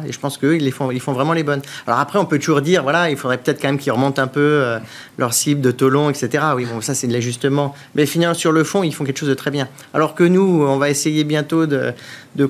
[0.08, 1.62] et je pense qu'eux, ils, font, vraiment les bonnes.
[1.88, 4.28] Alors après, on peut toujours dire, voilà, il faudrait peut-être quand même qu'ils remontent un
[4.28, 4.80] peu euh,
[5.18, 6.44] leur cible de Tolon, etc.
[6.56, 7.76] Oui, bon, ça, c'est de l'ajustement.
[7.96, 9.68] Mais finalement, sur le fond, ils font quelque chose de très bien.
[9.94, 11.94] Alors que nous, on va essayer bientôt de,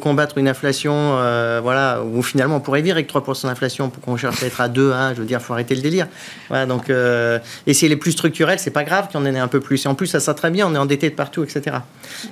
[0.02, 4.18] combattre une inflation, euh, voilà, où finalement, on pourrait vivre avec 3% d'inflation pour qu'on
[4.18, 6.08] cherche à être à 2, hein, je veux dire, il faut arrêter le délire.
[6.50, 9.40] Voilà, donc, euh, et si elle est plus structurelle, c'est pas grave qu'on en ait
[9.40, 9.86] un peu plus.
[9.86, 11.78] Et en plus, ça sera très bien, on est endetté de partout, etc.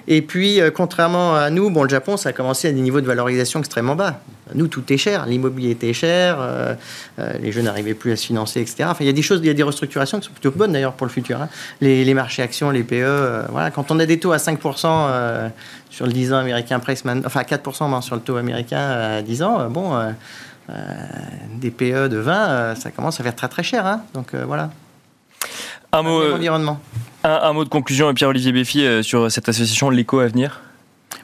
[0.07, 3.07] Et puis, contrairement à nous, bon, le Japon, ça a commencé à des niveaux de
[3.07, 4.21] valorisation extrêmement bas.
[4.55, 5.25] Nous, tout est cher.
[5.25, 6.75] L'immobilier était cher, euh,
[7.19, 8.85] euh, les jeunes n'arrivaient plus à se financer, etc.
[8.85, 10.71] Enfin, il y a des choses, il y a des restructurations qui sont plutôt bonnes
[10.71, 11.41] d'ailleurs pour le futur.
[11.41, 11.49] Hein.
[11.81, 13.71] Les, marchés actions, les PE, euh, voilà.
[13.71, 15.51] Quand on a des taux à 5%
[15.89, 16.79] sur le 10 ans américain
[17.25, 19.97] enfin 4% sur le taux américain à 10 ans, bon,
[21.55, 23.85] des PE de 20, ça commence à faire très très cher.
[23.85, 24.01] Hein.
[24.13, 24.69] Donc voilà.
[25.91, 26.21] Un mot,
[27.23, 30.61] un, mot de conclusion, Pierre-Olivier Béfi, sur cette association L'Éco à venir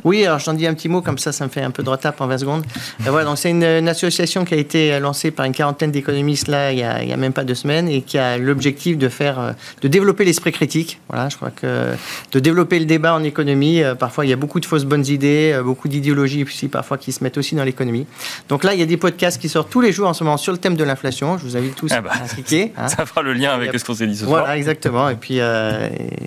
[0.03, 1.89] oui, alors j'en dis un petit mot, comme ça, ça me fait un peu de
[1.89, 2.65] retard en 20 secondes.
[3.05, 6.71] Euh, voilà, donc c'est une, association qui a été lancée par une quarantaine d'économistes là,
[6.71, 9.87] il y, a, même pas deux semaines, et qui a l'objectif de faire, euh, de
[9.87, 10.99] développer l'esprit critique.
[11.09, 11.93] Voilà, je crois que
[12.31, 13.81] de développer le débat en économie.
[13.81, 17.11] Euh, parfois, il y a beaucoup de fausses bonnes idées, beaucoup d'idéologies aussi parfois qui
[17.11, 18.05] se mettent aussi dans l'économie.
[18.49, 20.37] Donc là, il y a des podcasts qui sortent tous les jours en ce moment
[20.37, 21.37] sur le thème de l'inflation.
[21.37, 22.73] Je vous invite tous ah bah, à cliquer.
[22.77, 22.89] Hein.
[22.89, 24.41] Ça fera le lien avec ce qu'on s'est dit ce soir.
[24.41, 25.07] Voilà, exactement.
[25.09, 25.39] Et puis,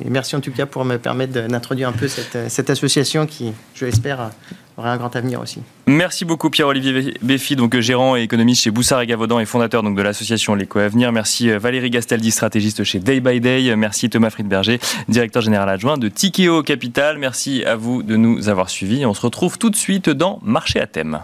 [0.06, 3.84] merci en tout cas pour me permettre d'introduire un peu cette, cette association qui je
[3.84, 4.30] l'espère,
[4.76, 5.60] aura un grand avenir aussi.
[5.86, 9.96] Merci beaucoup Pierre-Olivier Béfi, donc gérant et économiste chez Boussard et Gavaudan et fondateur donc
[9.96, 11.12] de l'association L'Éco Avenir.
[11.12, 13.74] Merci Valérie Gastaldi, stratégiste chez Day by Day.
[13.76, 14.78] Merci Thomas Friedberger,
[15.08, 17.18] directeur général adjoint de Tikeo Capital.
[17.18, 19.04] Merci à vous de nous avoir suivis.
[19.04, 21.20] On se retrouve tout de suite dans Marché à thème.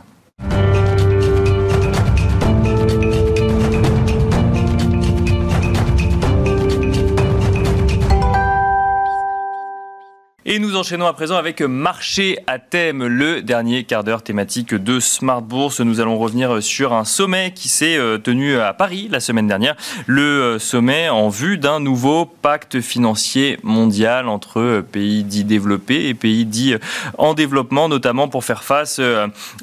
[10.46, 15.00] Et nous enchaînons à présent avec Marché à thème, le dernier quart d'heure thématique de
[15.00, 15.80] Smart Bourse.
[15.80, 19.74] Nous allons revenir sur un sommet qui s'est euh, tenu à Paris la semaine dernière.
[20.04, 26.08] Le euh, sommet en vue d'un nouveau pacte financier mondial entre euh, pays dits développés
[26.08, 26.74] et pays dits
[27.16, 29.00] en développement, notamment pour faire face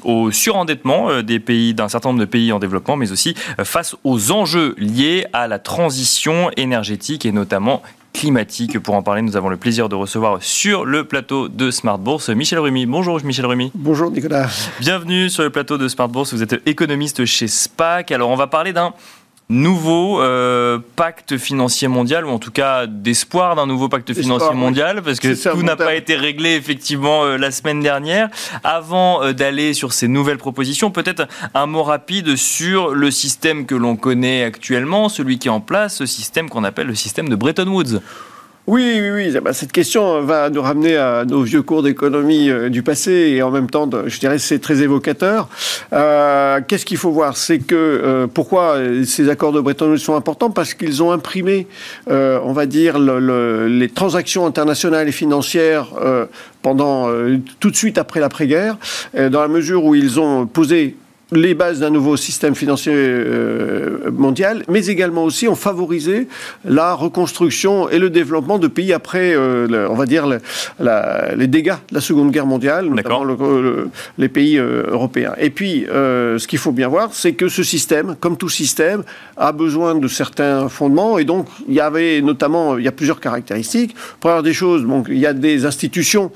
[0.02, 4.32] au surendettement des pays, d'un certain nombre de pays en développement, mais aussi face aux
[4.32, 8.78] enjeux liés à la transition énergétique et notamment climatique.
[8.78, 12.28] Pour en parler, nous avons le plaisir de recevoir sur le plateau de Smart Bourse
[12.28, 12.86] Michel Rumi.
[12.86, 13.70] Bonjour Michel Rumi.
[13.74, 14.48] Bonjour Nicolas.
[14.80, 16.32] Bienvenue sur le plateau de Smart Bourse.
[16.34, 18.12] Vous êtes économiste chez SPAC.
[18.12, 18.94] Alors on va parler d'un
[19.52, 25.02] nouveau euh, pacte financier mondial, ou en tout cas d'espoir d'un nouveau pacte financier mondial,
[25.02, 28.28] parce que tout n'a pas été réglé effectivement euh, la semaine dernière.
[28.64, 33.74] Avant euh, d'aller sur ces nouvelles propositions, peut-être un mot rapide sur le système que
[33.74, 37.36] l'on connaît actuellement, celui qui est en place, ce système qu'on appelle le système de
[37.36, 38.00] Bretton Woods.
[38.68, 39.40] Oui, oui, oui.
[39.40, 43.42] Bah, cette question va nous ramener à nos vieux cours d'économie euh, du passé et
[43.42, 45.48] en même temps, je dirais, c'est très évocateur.
[45.92, 47.36] Euh, qu'est-ce qu'il faut voir?
[47.36, 50.50] C'est que euh, pourquoi ces accords de Bretton Woods sont importants?
[50.50, 51.66] Parce qu'ils ont imprimé,
[52.08, 55.88] on va dire, les transactions internationales et financières
[56.62, 57.08] pendant
[57.58, 58.76] tout de suite après l'après-guerre,
[59.14, 60.96] dans la mesure où ils ont posé
[61.32, 66.28] les bases d'un nouveau système financier euh, mondial, mais également aussi ont favorisé
[66.64, 71.94] la reconstruction et le développement de pays après, euh, on va dire, les dégâts de
[71.94, 73.24] la Seconde Guerre mondiale, notamment
[74.18, 75.32] les pays euh, européens.
[75.38, 79.02] Et puis, ce qu'il faut bien voir, c'est que ce système, comme tout système,
[79.36, 83.20] a besoin de certains fondements, et donc il y avait notamment, il y a plusieurs
[83.20, 83.94] caractéristiques.
[84.20, 86.30] Première des choses, donc, il y a des institutions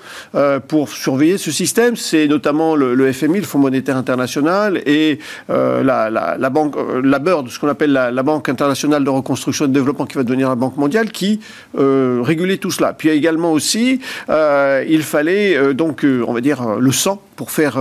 [0.69, 5.19] pour surveiller ce système, c'est notamment le, le FMI, le Fonds monétaire international, et
[5.51, 9.67] euh, la, la, banque, euh, la BIRD, ce qu'on appelle la, Banque internationale de reconstruction
[9.67, 11.41] et de développement, qui va devenir la Banque mondiale, qui
[11.79, 12.93] euh, régulait tout cela.
[12.93, 17.79] Puis également aussi, il fallait donc, on va dire, le sang pour faire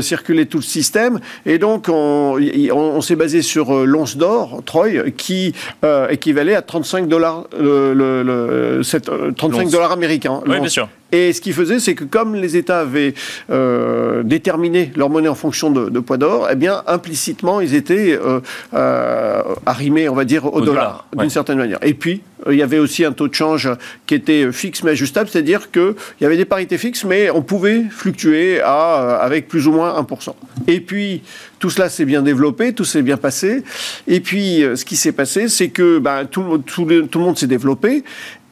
[0.00, 1.20] circuler tout le système.
[1.46, 2.38] Et donc, on,
[2.72, 5.54] on, s'est basé sur l'once d'or, Troy, qui
[6.10, 8.82] équivalait à 35 dollars, le, le,
[9.36, 10.40] 35 dollars américains.
[10.46, 10.88] Oui, bien sûr.
[11.12, 13.14] Et ce qui faisait, c'est que comme les États avaient
[13.50, 18.40] euh, déterminé leur monnaie en fonction de, poids d'or, eh bien, implicitement, ils étaient euh,
[18.74, 21.78] euh, arrimés, on va dire, au, dollar, d'une certaine manière.
[21.82, 23.68] Et puis, il y avait aussi un taux de change
[24.06, 27.82] qui était fixe mais ajustable, c'est-à-dire qu'il y avait des parités fixes, mais on pouvait
[27.90, 30.32] fluctuer à, avec plus ou moins 1%.
[30.66, 31.22] Et puis,
[31.60, 33.62] tout cela s'est bien développé, tout s'est bien passé.
[34.08, 37.46] Et puis, ce qui s'est passé, c'est que ben, tout, tout, tout le monde s'est
[37.46, 38.02] développé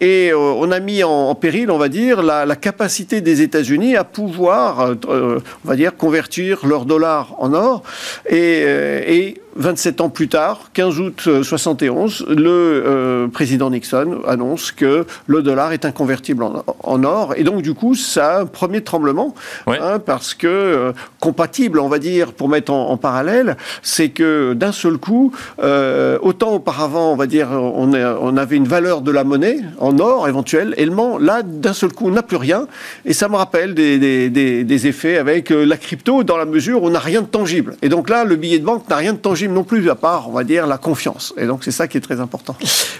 [0.00, 4.04] et euh, on a mis en, péril, on va dire, la, capacité des États-Unis à
[4.04, 7.82] pouvoir, euh, euh, on va dire, convertir leur dollar en or.
[8.28, 15.04] Et, et 27 ans plus tard, 15 août 71, le euh, président Nixon annonce que
[15.26, 17.34] le dollar est inconvertible en, or.
[17.36, 19.34] Et donc, du coup, ça a un premier tremblement,
[19.66, 24.72] hein, parce que, euh, compatible, on va dire, pour mettre en, parallèle, c'est que d'un
[24.72, 25.32] seul coup,
[25.62, 29.98] euh, autant auparavant, on va dire, on, on, avait une valeur de la monnaie en
[29.98, 32.66] or éventuellement, là, d'un seul coup, on n'a plus rien.
[33.04, 36.86] Et ça me rappelle des, des, des effets avec la crypto, dans la mesure où
[36.86, 37.76] on n'a rien de tangible.
[37.82, 40.28] Et donc là, le billet de banque n'a rien de tangible non plus, à part,
[40.28, 41.34] on va dire, la confiance.
[41.36, 42.56] Et donc, c'est ça qui est très important.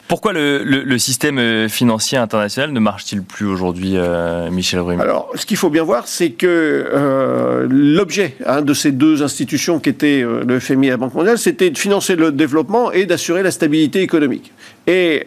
[0.09, 5.47] Pourquoi le, système euh, financier international ne marche-t-il plus aujourd'hui, euh, Michel Rumi Alors, ce
[5.47, 6.47] qu'il faut bien voir, c'est que
[6.93, 11.39] euh, l'objet hein, de ces deux institutions qui étaient le FMI et la Banque mondiale,
[11.39, 14.53] c'était de financer le développement et d'assurer la stabilité économique.
[14.87, 15.27] Et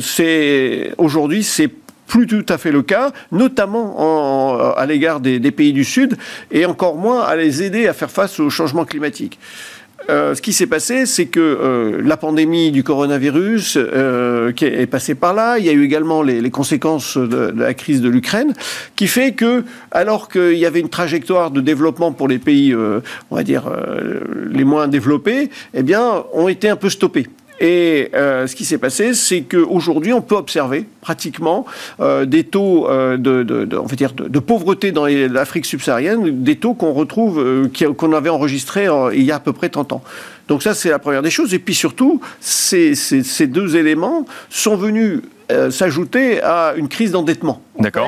[0.00, 1.70] c'est aujourd'hui, c'est
[2.06, 6.16] plus tout à fait le cas, notamment à l'égard des, pays du Sud,
[6.50, 9.38] et encore moins à les aider à faire face au changement climatique.
[10.10, 14.86] Euh, ce qui s'est passé, c'est que euh, la pandémie du coronavirus euh, qui est
[14.86, 18.52] passée par là, il y a eu également les, conséquences de, la crise de l'Ukraine,
[18.96, 23.36] qui fait que, alors qu'il y avait une trajectoire de développement pour les pays, on
[23.36, 23.64] va dire,
[24.50, 27.26] les moins développés, eh bien, ont été un peu stoppés.
[27.62, 31.64] Et euh, ce qui s'est passé, c'est qu'aujourd'hui, on peut observer pratiquement
[32.00, 38.12] euh, des taux euh, de, de, pauvreté dans l'Afrique subsaharienne, des taux qu'on retrouve, qu'on
[38.14, 40.02] avait enregistrés il y a à peu près 30 ans.
[40.52, 41.54] Donc ça, c'est la première des choses.
[41.54, 47.12] Et puis surtout, ces, ces, ces deux éléments sont venus euh, s'ajouter à une crise
[47.12, 47.62] d'endettement.
[47.78, 48.06] D'accord.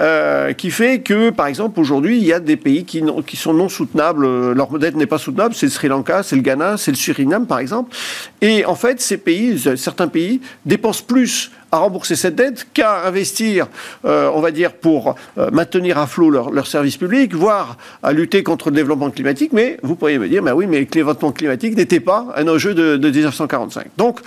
[0.00, 3.52] Euh, qui fait que, par exemple, aujourd'hui, il y a des pays qui, qui sont
[3.52, 4.24] non soutenables.
[4.24, 5.54] Euh, leur dette n'est pas soutenable.
[5.54, 7.94] C'est le Sri Lanka, c'est le Ghana, c'est le Suriname, par exemple.
[8.40, 13.66] Et en fait, ces pays, certains pays, dépensent plus à rembourser cette dette qu'à investir,
[14.04, 15.16] on va dire, pour
[15.52, 19.52] maintenir à flot leurs leur services publics, voire à lutter contre le développement climatique.
[19.52, 22.74] Mais vous pourriez me dire, mais oui, mais le développement climatique n'était pas un enjeu
[22.74, 23.86] de, de 1945.
[23.96, 24.20] Donc,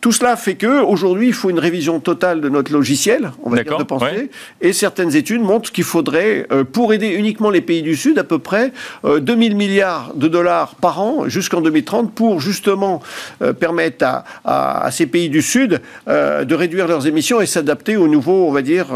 [0.00, 3.62] tout cela fait que aujourd'hui, il faut une révision totale de notre logiciel, on va
[3.62, 4.30] dire de pensée,
[4.60, 8.24] et certaines études montrent qu'il faudrait, euh, pour aider uniquement les pays du Sud, à
[8.24, 8.72] peu près
[9.04, 13.02] 2000 euh, milliards de dollars par an jusqu'en 2030 pour justement
[13.42, 14.06] euh, permettre
[14.44, 18.62] à, ces pays du Sud de réduire leurs émissions et s'adapter aux nouveaux, on va
[18.62, 18.86] dire,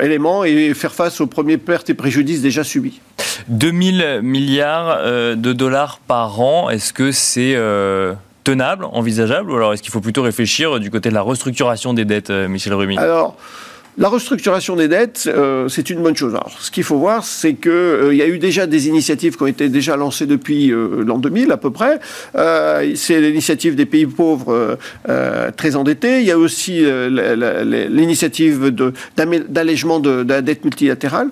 [0.00, 3.00] éléments et faire face aux premiers pertes et préjudices déjà subis.
[3.48, 5.02] 2000 milliards
[5.36, 7.56] de dollars par an, est-ce que c'est
[8.44, 12.04] tenable, envisageable, ou alors est-ce qu'il faut plutôt réfléchir du côté de la restructuration des
[12.04, 13.36] dettes, euh, Michel Rumi Alors,
[13.98, 16.34] la restructuration des dettes, euh, c'est une bonne chose.
[16.34, 19.42] Alors, ce qu'il faut voir, c'est qu'il euh, y a eu déjà des initiatives qui
[19.42, 22.00] ont été déjà lancées depuis l'an 2000 à peu près.
[22.34, 24.78] c'est l'initiative des pays pauvres
[25.56, 26.20] très endettés.
[26.20, 26.84] Il y a aussi
[27.90, 28.70] l'initiative
[29.48, 31.28] d'allègement de, la dette multilatérale.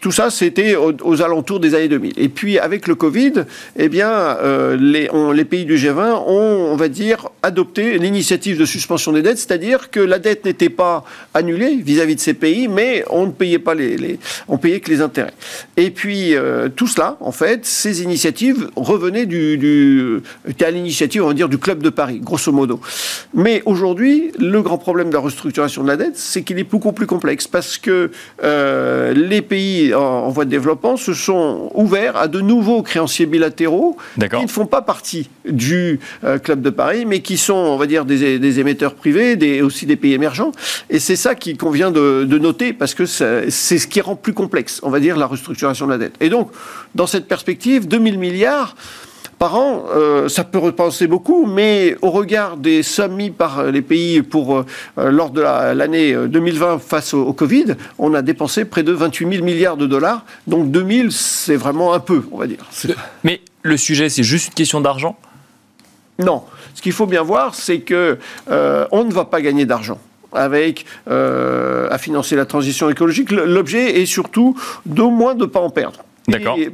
[0.00, 2.12] Tout ça, c'était aux, alentours des années 2000.
[2.16, 3.32] Et puis, avec le Covid,
[3.76, 9.12] eh bien, euh, les, pays du G20 ont, on va dire, adopté l'initiative de suspension
[9.12, 13.26] des dettes, c'est-à-dire que la dette n'était pas annulée vis-à-vis de ces pays, mais on
[13.26, 15.34] ne payait pas les, on payait que les intérêts.
[15.76, 20.20] Et puis, euh, tout cela, en fait, ces initiatives revenaient du, du
[20.60, 22.80] à l'initiative, on va dire, du Club de Paris, grosso modo.
[23.34, 26.92] Mais aujourd'hui, le grand problème de la restructuration de la dette, c'est qu'il est beaucoup
[26.92, 28.10] plus complexe, parce que
[28.44, 33.96] euh, les pays en, voie de développement se sont ouverts à de nouveaux créanciers bilatéraux
[34.18, 37.86] qui ne font pas partie du euh, Club de Paris, mais qui sont, on va
[37.86, 40.52] dire, des, émetteurs privés, des, aussi des pays émergents.
[40.90, 44.80] Et c'est ça qu'il convient de, noter, parce que c'est ce qui rend plus complexe,
[44.82, 46.14] on va dire, la restructuration de la dette.
[46.20, 46.50] Et donc,
[46.94, 48.76] dans cette perspective, 2000 milliards,
[49.38, 53.82] par an, euh, ça peut repenser beaucoup, mais au regard des sommes mises par les
[53.82, 54.64] pays pour, euh,
[54.96, 59.76] lors de l'année 2020 face au, Covid, on a dépensé près de 28 000 milliards
[59.76, 60.24] de dollars.
[60.48, 62.66] Donc 2000, c'est vraiment un peu, on va dire.
[63.22, 65.16] Mais le sujet, c'est juste une question d'argent?
[66.18, 66.42] Non.
[66.74, 68.18] Ce qu'il faut bien voir, c'est que
[68.50, 69.98] euh, on ne va pas gagner d'argent
[70.32, 73.30] avec à financer la transition écologique.
[73.30, 76.04] L'objet est surtout d'au moins de ne pas en perdre.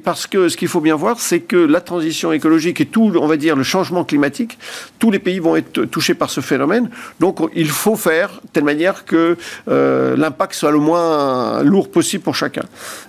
[0.02, 3.26] Parce que ce qu'il faut bien voir, c'est que la transition écologique et tout, on
[3.26, 4.58] va dire, le changement climatique,
[4.98, 6.90] tous les pays vont être touchés par ce phénomène.
[7.20, 9.36] Donc, il faut faire telle manière que
[9.68, 12.64] euh, l'impact soit le moins lourd possible pour chacun.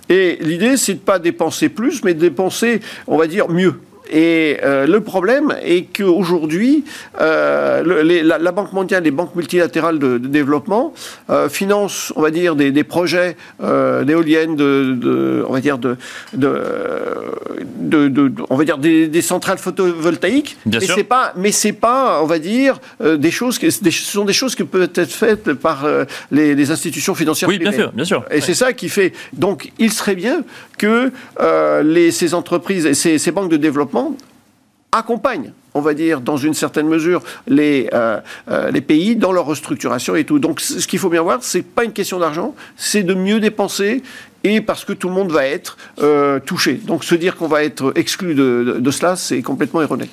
[0.08, 3.80] Et l'idée, c'est de pas dépenser plus, mais de dépenser, on va dire, mieux.
[4.10, 6.84] Et euh, le problème est qu'aujourd'hui,
[7.20, 10.94] euh, la, la, Banque mondiale, les banques multilatérales de, développement
[11.30, 15.78] euh, financent, on va dire, des, des projets euh, d'éoliennes, de, de, on va dire,
[15.78, 15.96] de,
[18.48, 20.56] on va dire des, des, centrales photovoltaïques.
[20.64, 24.24] Bien mais c'est pas, mais c'est pas, on va dire, des choses que ce sont
[24.24, 25.86] des choses qui peuvent être faites par
[26.30, 27.48] les, les, institutions financières.
[27.48, 28.24] Oui, bien sûr, bien sûr.
[28.30, 29.12] Et c'est ça qui fait.
[29.32, 30.42] Donc, il serait bien
[30.78, 31.10] que
[31.82, 33.95] les, ces entreprises et ces, ces banques de développement
[34.92, 38.18] accompagne on va dire, dans une certaine mesure, les, euh,
[38.50, 40.38] euh, les pays dans leur restructuration et tout.
[40.38, 44.02] Donc, ce qu'il faut bien voir, c'est pas une question d'argent, c'est de mieux dépenser
[44.42, 46.74] et parce que tout le monde va être euh, touché.
[46.74, 50.08] Donc, se dire qu'on va être exclu de cela, c'est complètement erroné.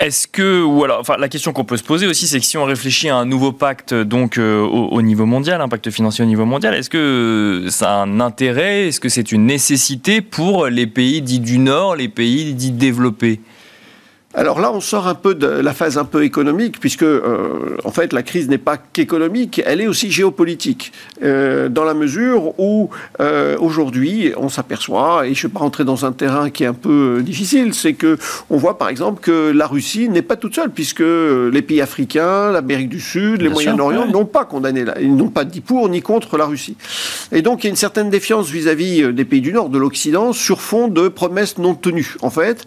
[0.00, 2.58] Est-ce que, ou alors, enfin, la question qu'on peut se poser aussi, c'est que si
[2.58, 6.26] on réfléchit à un nouveau pacte donc euh, au, niveau mondial, un pacte financier au
[6.26, 8.88] niveau mondial, est-ce que ça a un intérêt?
[8.88, 13.40] Est-ce que c'est une nécessité pour les pays dits du Nord, les pays dits développés?
[14.36, 17.92] Alors là, on sort un peu de la phase un peu économique, puisque euh, en
[17.92, 22.90] fait la crise n'est pas qu'économique, elle est aussi géopolitique, euh, dans la mesure où
[23.20, 26.66] euh, aujourd'hui on s'aperçoit, et je ne vais pas rentrer dans un terrain qui est
[26.66, 28.18] un peu difficile, c'est que
[28.50, 32.50] on voit par exemple que la Russie n'est pas toute seule, puisque les pays africains,
[32.50, 36.36] l'Amérique du Sud, les Moyen-Orient n'ont pas condamné, ils n'ont pas dit pour ni contre
[36.38, 36.76] la Russie.
[37.30, 40.32] Et donc il y a une certaine défiance vis-à-vis des pays du Nord, de l'Occident,
[40.32, 42.16] sur fond de promesses non tenues.
[42.20, 42.64] En fait,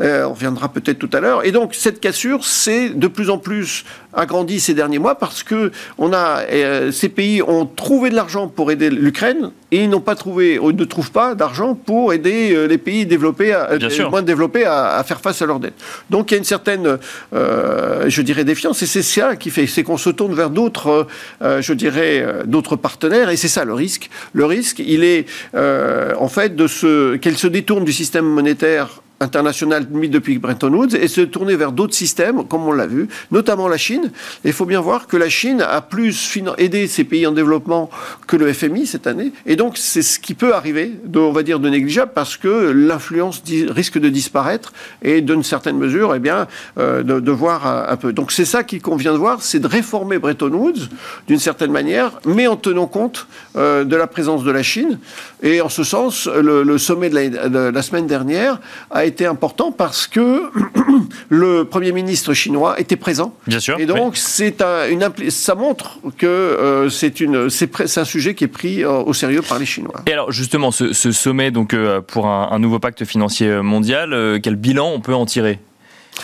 [0.00, 1.44] on reviendra peut-être tout à l'heure.
[1.44, 5.70] Et donc cette cassure, c'est de plus en plus agrandi ces derniers mois parce que
[5.98, 10.00] on a, euh, ces pays ont trouvé de l'argent pour aider l'Ukraine et ils n'ont
[10.00, 14.10] pas trouvé, ou ne trouvent pas d'argent pour aider euh, les pays développés, à, euh,
[14.10, 15.74] moins développés à, faire face à leurs dettes.
[16.08, 16.98] Donc il y a une certaine,
[17.32, 21.06] je dirais, défiance et c'est ça qui fait, c'est qu'on se tourne vers d'autres,
[21.40, 24.10] je dirais, d'autres partenaires et c'est ça le risque.
[24.32, 29.86] Le risque, il est en fait de ce qu'elle se détourne du système monétaire international
[29.90, 33.68] mis depuis Bretton Woods et se tourner vers d'autres systèmes, comme on l'a vu, notamment
[33.68, 34.10] la Chine.
[34.44, 37.90] Il faut bien voir que la Chine a plus aidé ces pays en développement
[38.26, 39.32] que le FMI cette année.
[39.46, 42.70] Et donc, c'est ce qui peut arriver, de, on va dire, de négligeable, parce que
[42.70, 46.46] l'influence risque de disparaître et, d'une certaine mesure, eh bien,
[46.78, 48.12] euh, de, voir un, peu.
[48.12, 50.88] Donc, c'est ça qu'il convient de voir, c'est de réformer Bretton Woods,
[51.26, 54.98] d'une certaine manière, mais en tenant compte euh, de la présence de la Chine.
[55.42, 58.60] Et en ce sens, le, sommet de la, de la semaine dernière
[58.90, 60.50] a été important parce que
[61.28, 63.34] le Premier ministre chinois était présent.
[63.46, 63.78] Bien sûr.
[63.80, 68.48] Et donc, c'est une, ça montre que euh, c'est une, c'est un sujet qui est
[68.48, 70.02] pris euh, au sérieux par les Chinois.
[70.06, 74.56] Et alors, justement, ce, sommet donc, euh, pour un, un, nouveau pacte financier mondial, quel
[74.56, 75.58] bilan on peut en tirer?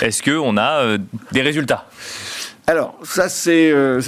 [0.01, 0.97] Est-ce qu'on a
[1.33, 1.87] des résultats?
[2.67, 4.01] Alors, ça c'est, euh,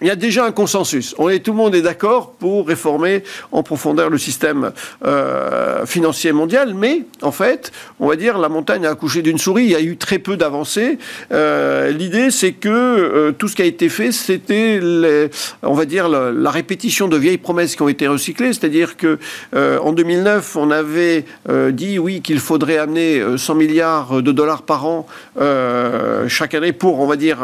[0.00, 1.16] il y a déjà un consensus.
[1.16, 4.70] Tout le monde est d'accord pour réformer en profondeur le système
[5.04, 9.64] euh, financier mondial, mais en fait, on va dire la montagne a accouché d'une souris.
[9.64, 10.98] Il y a eu très peu d'avancées.
[11.32, 14.80] Euh, l'idée, c'est que euh, tout ce qui a été fait, c'était,
[15.62, 18.52] on va dire, la, répétition de vieilles promesses qui ont été recyclées.
[18.52, 19.18] C'est-à-dire que
[19.54, 21.24] euh, en 2009, on avait
[21.70, 25.06] dit oui qu'il faudrait amener 100 milliards de dollars par an
[26.28, 27.38] chaque année pour, on va dire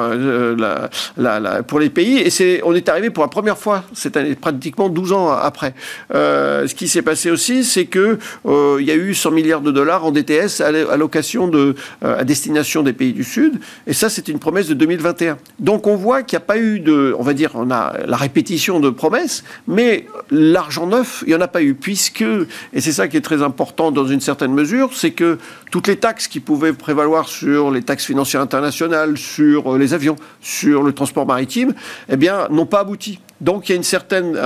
[1.16, 2.18] la, pour les pays.
[2.18, 5.74] Et on est arrivé pour la première fois cette pratiquement 12 ans après.
[6.14, 9.70] Euh, ce qui s'est passé aussi, c'est que euh, y a eu 100 milliards de
[9.70, 13.60] dollars en DTS à euh, à destination des pays du Sud.
[13.86, 15.38] Et ça, c'est une promesse de 2021.
[15.58, 18.16] Donc on voit qu'il n'y a pas eu de, on va dire, on a la
[18.16, 22.92] répétition de promesses, mais l'argent neuf, il n'y en a pas eu, puisque, et c'est
[22.92, 25.38] ça qui est très important dans une certaine mesure, c'est que
[25.70, 30.82] toutes les taxes qui pouvaient prévaloir sur les taxes financières internationales, sur les avions, sur
[30.82, 31.74] le transport maritime,
[32.08, 33.18] eh bien, n'ont pas abouti.
[33.40, 34.38] Donc il y a une certaine,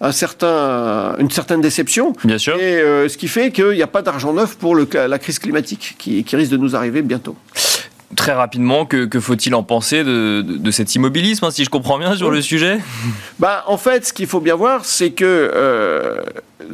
[0.00, 2.12] un, certain, une certaine déception.
[2.24, 2.56] Bien sûr.
[2.56, 5.38] Et euh, ce qui fait qu'il n'y a pas d'argent neuf pour le, la crise
[5.38, 7.36] climatique qui, qui risque de nous arriver bientôt
[8.14, 11.98] très rapidement, que, que faut-il en penser de, de, cet immobilisme, hein, si je comprends
[11.98, 12.78] bien, sur le sujet?
[13.38, 16.22] Bah, En fait, ce qu'il faut bien voir, c'est que euh,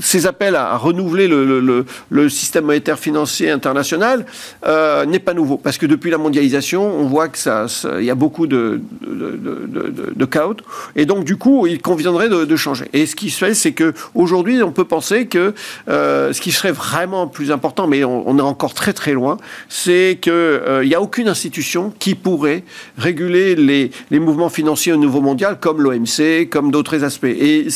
[0.00, 4.26] ces appels à, renouveler le, système monétaire financier international
[4.66, 5.56] euh, n'est pas nouveau.
[5.56, 7.66] Parce que depuis la mondialisation, on voit que ça,
[7.98, 10.56] il y a beaucoup de, de, de, chaos.
[10.96, 12.86] Et donc, du coup, il conviendrait de, changer.
[12.92, 15.54] Et ce qui se fait, c'est qu'aujourd'hui, on peut penser que
[15.88, 19.36] euh, ce qui serait vraiment plus important, mais on, est encore très très loin,
[19.68, 22.64] c'est qu'il euh, n'y a aucune institution qui pourrait
[22.98, 27.24] réguler les, les mouvements financiers au niveau mondial, comme l'OMC, comme d'autres aspects.
[27.24, 27.66] Et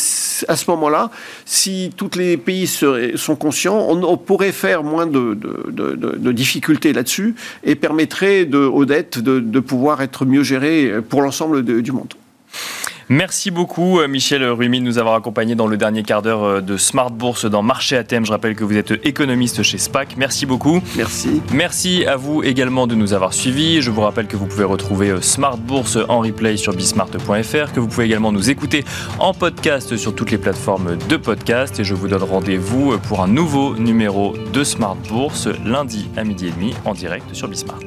[0.48, 1.10] à ce moment-là,
[1.44, 7.34] si tous les pays sont conscients, on, pourrait faire moins de, difficultés là-dessus
[7.64, 12.14] et permettrait aux dettes de, pouvoir être mieux gérées pour l'ensemble du monde.
[13.09, 16.61] Merci beaucoup euh, Michel Rumi de nous avoir accompagnés dans le dernier quart d'heure euh,
[16.61, 18.26] de Smart Bourse dans Marché à thème.
[18.26, 20.16] Je rappelle que vous êtes économiste chez SPAC.
[20.16, 20.82] Merci beaucoup.
[20.96, 21.40] Merci.
[21.52, 23.80] Merci à vous également de nous avoir suivis.
[23.80, 27.78] Je vous rappelle que vous pouvez retrouver euh, Smart Bourse en replay sur bismart.fr, que
[27.78, 28.84] vous pouvez également nous écouter
[29.20, 31.78] en podcast sur toutes les plateformes de podcast.
[31.78, 36.48] Et je vous donne rendez-vous pour un nouveau numéro de Smart Bourse lundi à midi
[36.48, 37.78] et demi en direct sur Bismart.